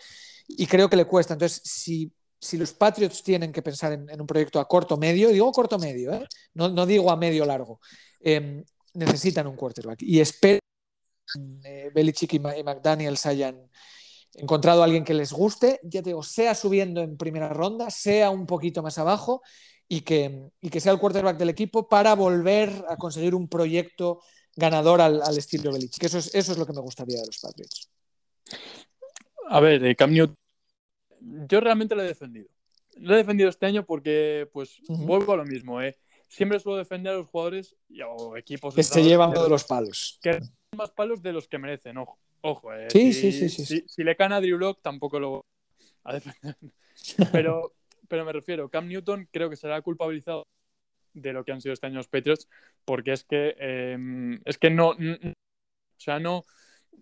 [0.47, 1.33] Y creo que le cuesta.
[1.33, 2.13] Entonces, si,
[2.45, 6.13] si los Patriots tienen que pensar en, un proyecto a corto medio, digo corto medio,
[6.13, 6.27] ¿eh?
[6.53, 7.79] no, digo a medio largo,
[8.21, 10.01] eh, necesitan un quarterback.
[10.03, 10.59] Y espero
[11.33, 13.69] que Belichick y, McDaniels hayan
[14.35, 18.29] encontrado a alguien que les guste, ya te digo, sea subiendo en primera ronda, sea
[18.29, 19.41] un poquito más abajo,
[19.87, 24.21] y que, y que sea el quarterback del equipo para volver a conseguir un proyecto
[24.55, 26.03] ganador al, estilo Belichick.
[26.03, 27.89] Eso es, lo que me gustaría de los Patriots.
[29.49, 30.11] A ver, eh, Cam
[31.47, 32.47] yo realmente lo he defendido.
[32.97, 35.05] Lo he defendido este año porque, pues, uh -huh.
[35.05, 35.81] vuelvo a lo mismo.
[35.81, 35.97] Eh.
[36.27, 37.75] Siempre suelo defender a los jugadores
[38.07, 40.19] o equipos que se llevan todos los palos.
[40.21, 40.39] Que
[40.75, 42.19] más palos de los que merecen, ojo.
[42.41, 42.87] Ojo, eh.
[42.91, 45.41] sí, si, sí, sí, sí, si, si, le cana a Drew Lock, tampoco lo voy
[46.03, 46.55] a defender.
[47.31, 47.73] Pero,
[48.07, 50.47] pero me refiero, Cam Newton creo que será culpabilizado
[51.13, 52.47] de lo que han sido este año los Patriots,
[52.85, 56.45] porque es que eh, es que no, no, o sea, no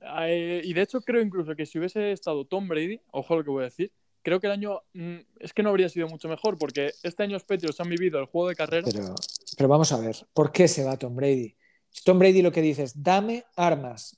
[0.01, 3.49] eh, y de hecho creo incluso que si hubiese estado Tom Brady, ojo lo que
[3.49, 3.91] voy a decir,
[4.23, 7.33] creo que el año mm, es que no habría sido mucho mejor, porque este año
[7.33, 8.87] los Patriots han vivido el juego de carrera.
[8.91, 9.15] Pero,
[9.57, 11.55] pero vamos a ver, ¿por qué se va Tom Brady?
[11.91, 14.17] Si Tom Brady lo que dice es, dame armas,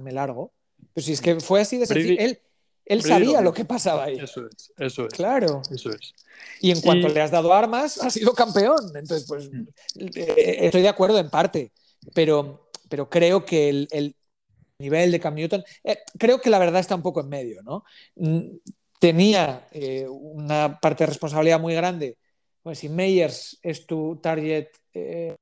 [0.00, 0.52] me largo.
[0.94, 2.40] Pero si es que fue así de sencillo, él,
[2.84, 4.18] él sabía lo que pasaba ahí.
[4.18, 5.12] Eso es, eso es.
[5.12, 5.60] Claro.
[5.70, 6.14] Eso es.
[6.60, 7.12] Y en cuanto y...
[7.12, 8.92] le has dado armas, ha sido campeón.
[8.94, 9.66] Entonces, pues mm.
[9.96, 11.72] eh, estoy de acuerdo en parte,
[12.14, 14.16] pero, pero creo que el, el
[14.78, 17.84] nivel de Cam Newton, eh, creo que la verdad está un poco en medio, ¿no?
[19.04, 22.16] Tenía eh, una parte de responsabilidad muy grande.
[22.62, 25.36] Pues si Meyers es tu target eh,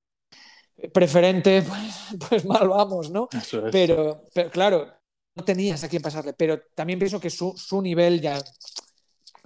[0.93, 3.29] preferente, pues, pues, mal vamos, ¿no?
[3.31, 3.57] Es.
[3.71, 4.93] Pero, pero claro,
[5.37, 8.43] no tenías a quién pasarle, pero también pienso que su, su nivel ya,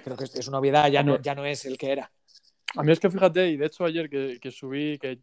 [0.03, 2.11] creo que es una obviedad, ya no, ya no es el que era.
[2.75, 5.19] A mí es que fíjate, y de hecho ayer que, que subí que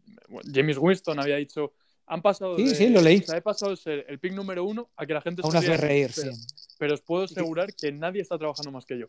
[0.52, 1.72] James Winston había dicho
[2.06, 2.56] han pasado.
[2.56, 3.18] Sí, sí, lo leí.
[3.18, 5.48] O sea, he pasado de ser el pick número uno a que la gente A
[5.48, 6.46] unas de reír, pero, sí.
[6.78, 9.06] pero os puedo asegurar que nadie está trabajando más que yo.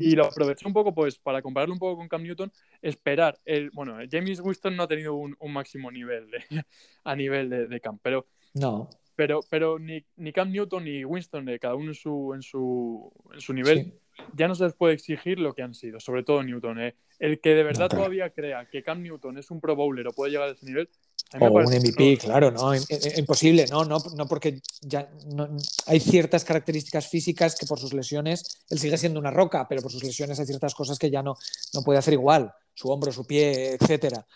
[0.00, 3.38] Y lo aproveché un poco, pues, para compararlo un poco con Cam Newton, esperar.
[3.44, 6.38] El, bueno, James Winston no ha tenido un, un máximo nivel de,
[7.04, 8.88] a nivel de, de Cam, pero, No.
[9.16, 13.12] pero, pero ni, ni Cam Newton ni Winston, eh, cada uno en su, en su,
[13.34, 13.92] en su nivel, Sí.
[14.34, 16.80] ya no se les puede exigir lo que han sido, sobre todo Newton.
[16.80, 16.94] eh.
[17.18, 18.04] El que de verdad No, claro.
[18.04, 20.88] todavía crea que Cam Newton es un pro bowler o puede llegar a ese nivel,
[21.32, 25.48] O un MVP, claro, no, im- im- imposible, no, no, no porque ya no-
[25.86, 29.92] hay ciertas características físicas que por sus lesiones él sigue siendo una roca, pero por
[29.92, 31.36] sus lesiones hay ciertas cosas que ya no,
[31.74, 34.26] no puede hacer igual, su hombro, su pie, etcétera.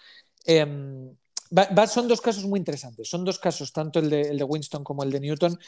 [1.57, 4.45] Va- va- son dos casos muy interesantes, son dos casos, tanto el de, el de
[4.45, 5.59] Winston como el de Newton,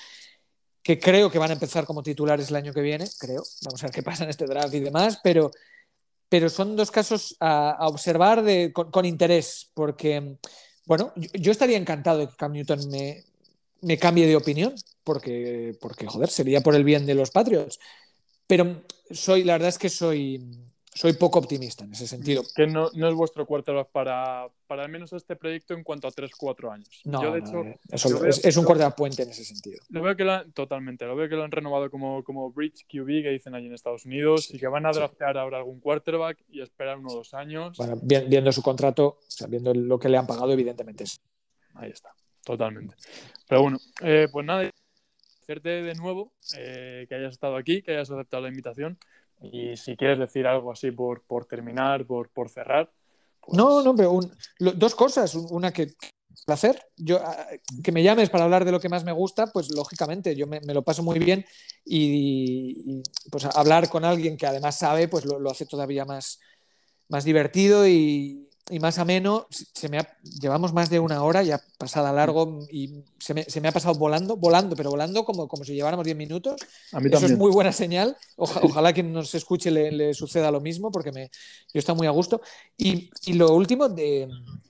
[0.83, 3.87] que creo que van a empezar como titulares el año que viene, creo, vamos a
[3.87, 5.51] ver qué pasa en este draft y demás, pero,
[6.29, 10.39] pero son dos casos a, a observar de- con, con interés, porque,
[10.87, 13.25] bueno, yo, estaría encantado de que Cam Newton me,
[13.83, 14.75] me cambie de opinión,
[15.05, 17.79] porque, porque, joder, sería por el bien de los Patriots.
[18.47, 20.66] Pero soy, la verdad es que soy,
[20.97, 22.43] soy poco optimista en ese sentido.
[22.55, 26.11] que no, no es vuestro quarterback para, para al menos este proyecto en cuanto a
[26.11, 27.03] 3-4 años.
[27.05, 29.29] No, Yo, de no, hecho, eso yo lo- veo- es, es un quarterback puente en
[29.31, 29.79] ese sentido.
[29.91, 32.87] lo veo que lo han, totalmente, lo veo que lo han renovado como, como Bridge
[32.89, 34.99] QB que dicen allí en Estados Unidos y que van a sí.
[34.99, 37.77] draftear ahora algún quarterback y esperar uno o dos años.
[37.77, 41.21] Bueno, vi- viendo su contrato, o sea, viendo lo que le han pagado, evidentemente es.
[41.75, 42.11] Ahí está,
[42.43, 42.95] totalmente.
[43.47, 44.61] Pero bueno, eh, pues nada,
[45.49, 48.99] agradecerte de nuevo eh, que hayas estado aquí, que hayas aceptado la invitación
[49.41, 52.91] y si quieres decir algo así por, por terminar, por, por cerrar.
[53.41, 55.35] pues- No, no, pero un- lo- dos cosas.
[55.35, 55.89] Un- Una que
[56.45, 56.81] placer.
[56.97, 57.21] Yo,
[57.83, 60.61] que me llames para hablar de lo que más me gusta, pues lógicamente yo me,
[60.61, 61.45] me lo paso muy bien
[61.85, 66.39] y, y, pues hablar con alguien que además sabe, pues lo, lo hace todavía más,
[67.09, 69.47] más divertido y, y más ameno.
[69.51, 73.61] Se me ha- llevamos más de una hora ya pasada largo y se me, se
[73.61, 76.61] me ha pasado volando, volando, pero volando como, como si lleváramos 10 minutos.
[76.93, 78.17] A mí Eso es muy buena señal.
[78.37, 81.31] Oja- ojalá quien nos escuche le, le suceda lo mismo, porque me,
[81.73, 82.41] yo estoy muy a gusto.
[82.77, 84.29] Y, y lo último, de,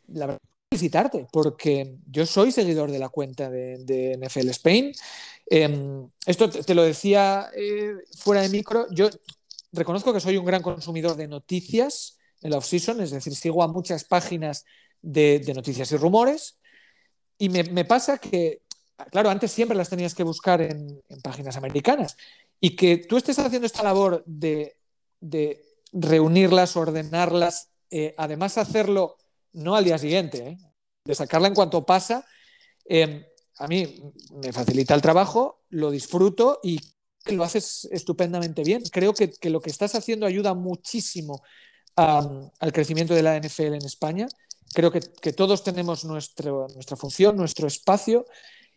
[0.09, 0.40] la verdad,
[0.70, 4.92] felicitarte, porque yo soy seguidor de la cuenta de, de NFL Spain.
[5.51, 8.86] Eh, esto te, te lo decía eh, fuera de micro.
[8.90, 9.09] Yo
[9.72, 13.68] reconozco que soy un gran consumidor de noticias en la off-season, es decir, sigo a
[13.68, 14.64] muchas páginas
[15.03, 16.59] de, noticias y rumores.
[17.39, 18.62] Y me, pasa que,
[19.11, 22.16] claro, antes siempre las tenías que buscar en, páginas americanas.
[22.61, 24.76] Y que tú estés haciendo esta labor de,
[25.93, 29.16] reunirlas, ordenarlas, eh, además hacerlo
[29.53, 30.59] no al día siguiente, ¿eh?
[31.05, 32.26] de sacarla en cuanto pasa,
[32.84, 34.03] eh, a mí
[34.43, 36.78] me facilita el trabajo, lo disfruto y
[37.26, 38.82] lo haces estupendamente bien.
[38.93, 41.43] Creo que lo que estás haciendo ayuda muchísimo
[41.97, 42.28] a,
[42.61, 44.28] al crecimiento de la NFL en España.
[44.74, 48.26] Creo que, que todos tenemos nuestro, nuestra función, nuestro espacio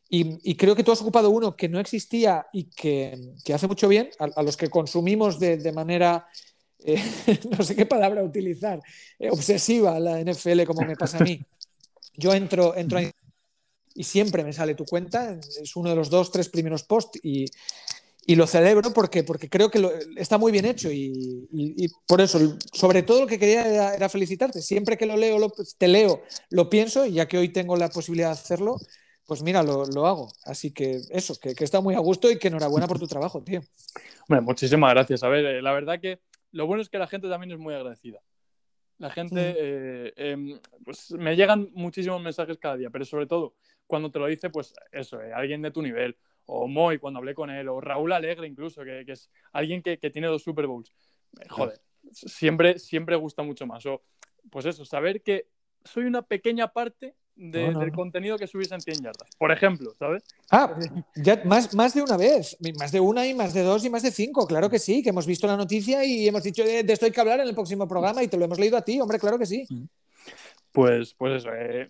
[0.10, 3.68] y, y, creo que tú has ocupado uno que no existía y que, que hace
[3.68, 6.28] mucho bien a, a los que consumimos de, de manera,
[6.84, 7.04] eh,
[7.58, 8.82] no sé qué palabra utilizar,
[9.20, 11.40] eh, obsesiva la NFL como me pasa a mí.
[12.16, 13.00] Yo entro, entro
[13.94, 17.46] y siempre me sale tu cuenta, es uno de los dos, tres primeros posts y,
[18.26, 21.90] y lo celebro porque, porque creo que lo, está muy bien hecho y, y, y,
[22.08, 24.62] por eso, sobre todo lo que quería era, era felicitarte.
[24.62, 27.90] Siempre que lo leo, lo, te leo, lo pienso y ya que hoy tengo la
[27.90, 28.78] posibilidad de hacerlo,
[29.26, 30.32] pues mira, lo, lo hago.
[30.46, 33.44] Así que eso, que, que, está muy a gusto y que enhorabuena por tu trabajo,
[33.44, 33.62] tío.
[34.28, 35.24] Bueno, muchísimas gracias.
[35.24, 36.20] A ver, eh, la verdad que
[36.52, 38.20] lo bueno es que la gente también es muy agradecida.
[39.00, 43.56] La gente, eh, eh, pues me llegan muchísimos mensajes cada día, pero sobre todo
[43.88, 46.18] cuando te lo dice, pues eso, eh, alguien de tu nivel,
[46.52, 50.00] o Moy cuando hablé con él, o Raúl Alegre incluso, que, que es alguien que,
[50.00, 50.92] que, tiene dos Super Bowls.
[51.40, 51.80] Eh, Joder,
[52.12, 53.86] siempre, siempre gusta mucho más.
[53.86, 54.02] O,
[54.50, 55.48] pues eso, saber que
[55.84, 59.30] soy una pequeña parte de, no, no, del contenido que subís en 100 yardas.
[59.38, 60.24] Por ejemplo, ¿sabes?
[60.52, 60.78] Ah,
[61.16, 64.04] ya más, más de una vez, más de una y más de dos y más
[64.04, 66.94] de cinco, claro que sí, que hemos visto la noticia y hemos dicho de, de
[66.94, 69.00] esto hay que hablar en el próximo programa y te lo hemos leído a ti,
[69.00, 69.66] hombre, claro que sí.
[70.72, 71.90] Pues, pues eso, eh,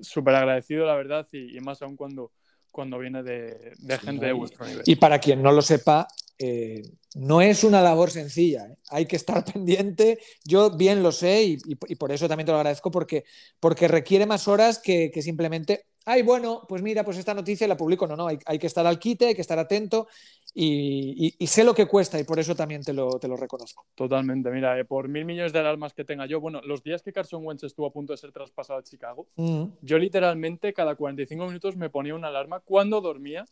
[0.00, 2.32] súper agradecido, la verdad, y, y, más aún cuando,
[2.70, 4.82] cuando viene de, de gente de vuestro nivel.
[4.86, 6.08] Y para quien no lo sepa,
[6.38, 6.82] eh,
[7.14, 8.76] no es una labor sencilla, ¿eh?
[8.90, 12.52] hay que estar pendiente, yo bien lo sé y, y, y, por eso también te
[12.52, 13.24] lo agradezco porque,
[13.58, 17.76] porque requiere más horas que, que, simplemente, ay, bueno, pues mira, pues esta noticia la
[17.76, 20.08] publico, no, no, hay, hay que estar al quite, hay que estar atento
[20.54, 23.84] y, y, sé lo que cuesta y por eso también te lo, te lo reconozco.
[23.94, 27.12] Totalmente, mira, eh, por mil millones de alarmas que tenga yo, bueno, los días que
[27.12, 29.64] Carson Wentz estuvo a punto de ser traspasado a Chicago, mm.
[29.82, 33.44] yo literalmente cada 45 minutos me ponía una alarma cuando dormía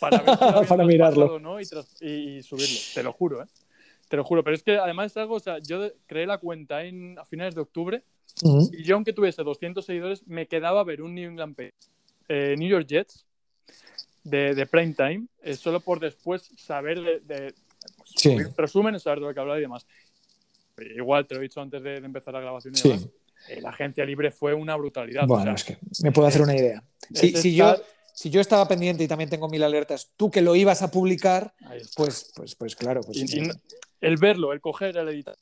[0.00, 1.60] para, ver si para mirarlo ¿no?
[1.60, 3.46] y, tras, y, subirlo, te lo juro, ¿eh?
[4.08, 6.84] Te lo juro, pero es que además es algo, o sea, yo creé la cuenta
[6.84, 8.02] en, a finales de octubre
[8.42, 8.70] Ujú.
[8.72, 11.90] y yo aunque tuviese 200 seguidores, me quedaba ver un New England Patriots,
[12.28, 13.24] eh, New York Jets
[14.24, 17.54] de, de prime time, eh, solo por después saber de, de
[17.96, 18.36] pues, Sí.
[18.56, 19.86] resumen, saber de lo que hablar y demás.
[20.96, 22.88] Igual, te lo he dicho antes de, de empezar la grabación y Sí.
[22.88, 23.08] demás,
[23.48, 25.24] eh, la agencia libre fue una brutalidad.
[25.24, 26.82] o Bueno, sea, es que me puedo hacer una idea.
[27.12, 27.84] Si, es si yo, estar-
[28.14, 31.54] si yo estaba pendiente y también tengo mil alertas, tú que lo ibas a publicar,
[31.96, 33.00] pues, pues, pues claro.
[33.02, 33.50] Pues, Y- y
[34.00, 35.36] el verlo, el coger, el editar.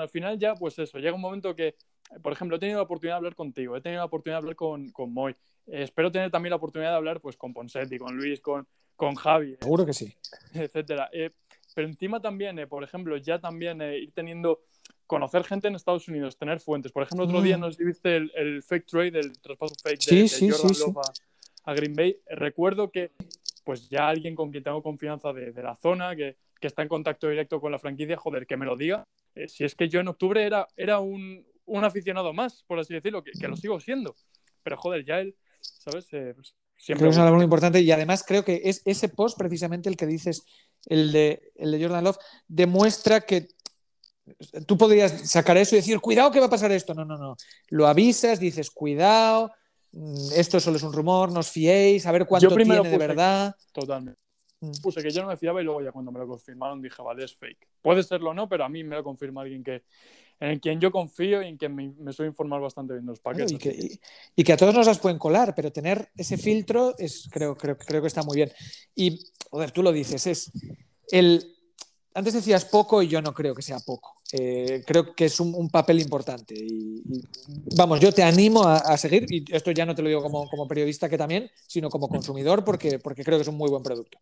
[0.00, 1.74] Al final ya, pues eso, llega un momento que,
[2.22, 4.56] por ejemplo, he tenido la oportunidad de hablar contigo, he tenido la oportunidad de hablar
[4.56, 5.32] con, con Moy,
[5.66, 8.66] Eh, espero tener también la oportunidad de hablar pues con Ponsetti, con Luis, con,
[8.96, 10.12] con Javi, Seguro que sí.
[10.54, 11.08] etcétera.
[11.12, 11.30] Eh,
[11.74, 14.62] pero encima también, eh, por ejemplo, ya también eh, ir teniendo,
[15.06, 16.90] conocer gente en Estados Unidos, tener fuentes.
[16.92, 17.44] Por ejemplo, otro Mm.
[17.44, 20.74] día nos viste el, el fake trade, el traspaso fake Sí, de, de sí, Jordan
[20.74, 20.80] sí.
[20.84, 22.10] Love a, a Green Bay.
[22.10, 23.12] Eh, Recuerdo que
[23.70, 26.88] pues ya alguien con quien tengo confianza de, de la zona, que, que está en
[26.88, 29.06] contacto directo con la franquicia, joder, que me lo diga.
[29.36, 32.94] Eh, si es que yo en octubre era, era un, un aficionado más, por así
[32.94, 34.16] decirlo, que, que lo sigo siendo.
[34.64, 36.08] Pero joder, ya él, ¿sabes?
[36.10, 37.02] Eh, pues, siempre...
[37.02, 39.96] Creo que es labor muy importante y además creo que es ese post, precisamente el
[39.96, 40.42] que dices,
[40.86, 42.18] el de, el de Jordan Love,
[42.48, 43.50] demuestra que
[44.66, 46.92] tú podrías sacar eso y decir, cuidado que va a pasar esto.
[46.92, 47.36] No, no, no.
[47.68, 49.52] Lo avisas, dices, cuidado,
[50.34, 53.56] esto solo es un rumor, no os fiéis, a ver cuánto Yo tiene de verdad.
[53.72, 54.20] Totalmente.
[54.60, 54.72] Mm.
[54.82, 57.24] Puse que yo no me fiaba y luego ya cuando me lo confirmaron dije, vale,
[57.24, 57.66] es fake.
[57.82, 59.82] Puede serlo o no, pero a mí me lo confirma alguien que,
[60.38, 63.38] en quien yo confío y en quien me, me suele informar bastante bien los Claro,
[63.38, 63.52] paquetes.
[63.52, 64.00] y, que, y-
[64.36, 67.78] y que a todos nos las pueden colar, pero tener ese filtro es, creo, creo,
[67.78, 68.52] creo que está muy bien.
[68.94, 69.18] Y,
[69.50, 70.52] joder, tú lo dices, es
[71.10, 71.56] el.
[72.14, 74.14] Antes decías poco y yo no creo que sea poco.
[74.32, 76.54] Eh, creo que es un, un papel importante.
[76.56, 77.22] Y, y,
[77.76, 80.48] vamos, yo te animo a, a seguir, y esto ya no te lo digo como,
[80.48, 83.82] como periodista que también, sino como consumidor, porque, porque creo que es un muy buen
[83.82, 84.18] producto.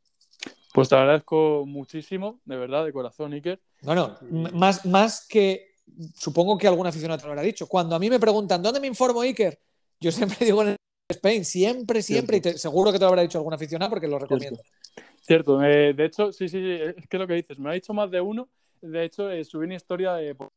[0.73, 3.61] Pues te agradezco muchísimo, de verdad, de corazón, Iker.
[3.83, 5.77] No, no, m- más, más que
[6.15, 7.67] supongo que algún aficionado te lo habrá dicho.
[7.67, 9.59] Cuando a mí me preguntan, ¿dónde me informo, Iker?
[10.01, 10.77] Yo siempre digo en
[11.11, 14.19] Spain, siempre, siempre, y te- seguro que te lo habrá dicho algún aficionado porque lo
[14.19, 14.61] recomiendo.
[15.23, 17.71] Cierto, eh, de hecho, sí, sí, sí, es que es lo que dices, me lo
[17.71, 18.49] ha dicho más de uno.
[18.83, 20.51] De hecho, eh, subí una historia de por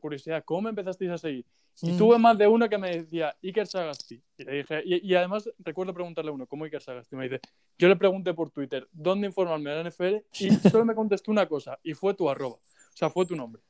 [0.00, 1.46] curiosidad, ¿cómo empezasteis a seguir?
[1.82, 1.96] Y Mm.
[1.96, 4.20] tuve más de uno que me decía Iker Sagasti.
[4.36, 7.14] Y le dije, y, y además recuerdo preguntarle a uno, ¿cómo Iker Sagasti?
[7.14, 7.40] Me dice,
[7.78, 10.24] yo le pregunté por Twitter, ¿dónde informarme de la NFL?
[10.40, 12.56] Y solo me contestó una cosa, y fue tu arroba.
[12.56, 13.62] O sea, fue tu nombre.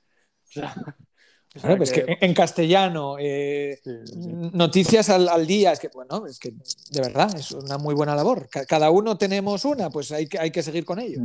[0.45, 0.75] O sea,
[1.55, 4.29] o sea Claro, pues que en, castellano, eh, sí, sí, sí.
[4.55, 8.15] noticias al, al día, es que, bueno, es que de verdad es una muy buena
[8.15, 8.49] labor.
[8.49, 11.21] Ca- Cada uno tenemos una, pues hay que, hay que seguir con ello.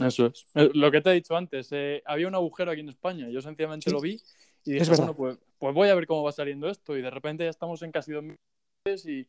[0.00, 0.46] Eso es.
[0.54, 3.40] Eh, Lo que te he dicho antes, eh, había un agujero aquí en España, yo
[3.40, 3.92] sencillamente Sí.
[3.94, 4.20] lo vi
[4.64, 7.10] y Es dije, bueno, pues, pues voy a ver cómo va saliendo esto y de
[7.10, 9.26] repente ya estamos en casi dos meses y,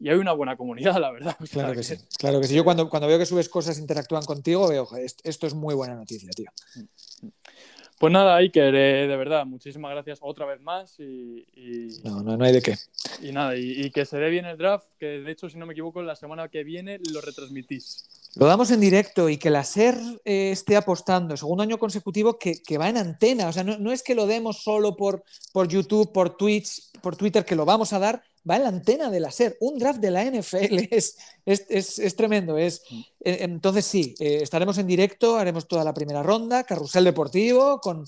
[0.00, 1.36] y hay una buena comunidad, la verdad.
[1.40, 2.54] O sea, Claro que sí, claro que sí.
[2.54, 5.74] Yo cuando, cuando veo que subes cosas, interactúan contigo, veo, "Joder, esto, esto es muy
[5.74, 6.50] buena noticia, tío.
[7.98, 12.36] Pues nada, Iker, eh, de verdad, muchísimas gracias otra vez más y, y- No, no,
[12.36, 12.76] no hay de qué.
[13.22, 15.64] y nada, y, y que se dé bien el draft, que de hecho, si no
[15.64, 18.04] me equivoco, la semana que viene lo retransmitís.
[18.36, 19.96] Lo damos en directo y que la SER
[20.26, 23.48] eh, esté apostando, segundo año consecutivo, que, que va en antena.
[23.48, 25.24] O sea, no, no es que lo demos solo por,
[25.54, 29.10] por YouTube, por Twitch, por Twitter, que lo vamos a dar, va en la antena
[29.10, 29.56] de la SER.
[29.60, 32.56] Un draft de la NFL es, es, es- es tremendo.
[32.58, 37.80] Es, eh, entonces, sí, eh, estaremos en directo, haremos toda la primera ronda, Carrusel Deportivo,
[37.80, 38.04] con,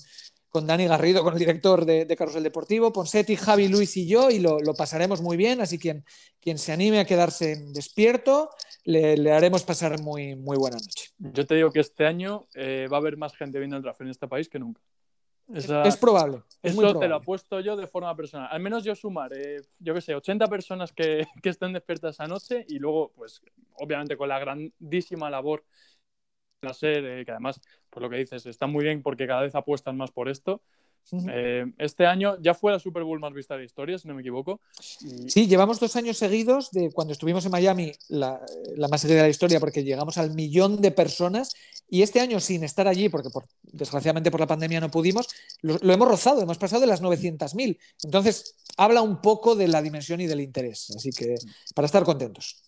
[0.49, 4.29] con Dani Garrido, con el director de, de Carrusel Deportivo, Ponsetti, Javi, Luis y yo,
[4.29, 5.61] y lo, lo pasaremos muy bien.
[5.61, 6.05] Así que quien,
[6.39, 8.49] quien se anime a quedarse despierto,
[8.85, 11.09] le, le haremos pasar muy, muy buena noche.
[11.17, 14.01] Yo te digo que este año eh, va a haber más gente viendo el draft
[14.01, 14.81] en este país que nunca.
[15.53, 16.43] Esa- Es probable.
[16.61, 17.15] Es muy Eso te lo probable.
[17.15, 18.49] apuesto yo de forma personal.
[18.51, 22.27] Al menos yo sumar, eh, yo qué sé, 80 personas que, que estén despiertas esa
[22.27, 23.41] noche y luego, pues,
[23.75, 25.63] obviamente con la grandísima labor
[26.61, 29.41] de la SER, eh, que además, por lo que dices, está muy bien porque cada
[29.41, 30.61] vez apuestan más por esto.
[31.31, 34.13] Eh, este año ya fue la Super Bowl más vista de la historia, si no
[34.13, 34.61] me equivoco.
[35.01, 38.39] Y- Sí, llevamos dos años seguidos de cuando estuvimos en Miami, la,
[38.75, 41.53] la más seguida de la historia, porque llegamos al millón de personas.
[41.89, 45.27] Y este año, sin estar allí, porque por, desgraciadamente por la pandemia no pudimos,
[45.61, 47.79] lo, lo hemos rozado, hemos pasado de las 900.000.
[48.03, 50.91] Entonces, habla un poco de la dimensión y del interés.
[50.95, 51.35] Así que,
[51.73, 52.61] para estar contentos.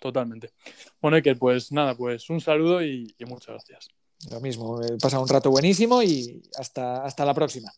[0.00, 0.50] Totalmente.
[1.00, 3.88] Bueno, Iker, pues nada, pues un saludo y, y muchas gracias.
[4.30, 7.70] Lo mismo, pasa un rato buenísimo y hasta, hasta la próxima.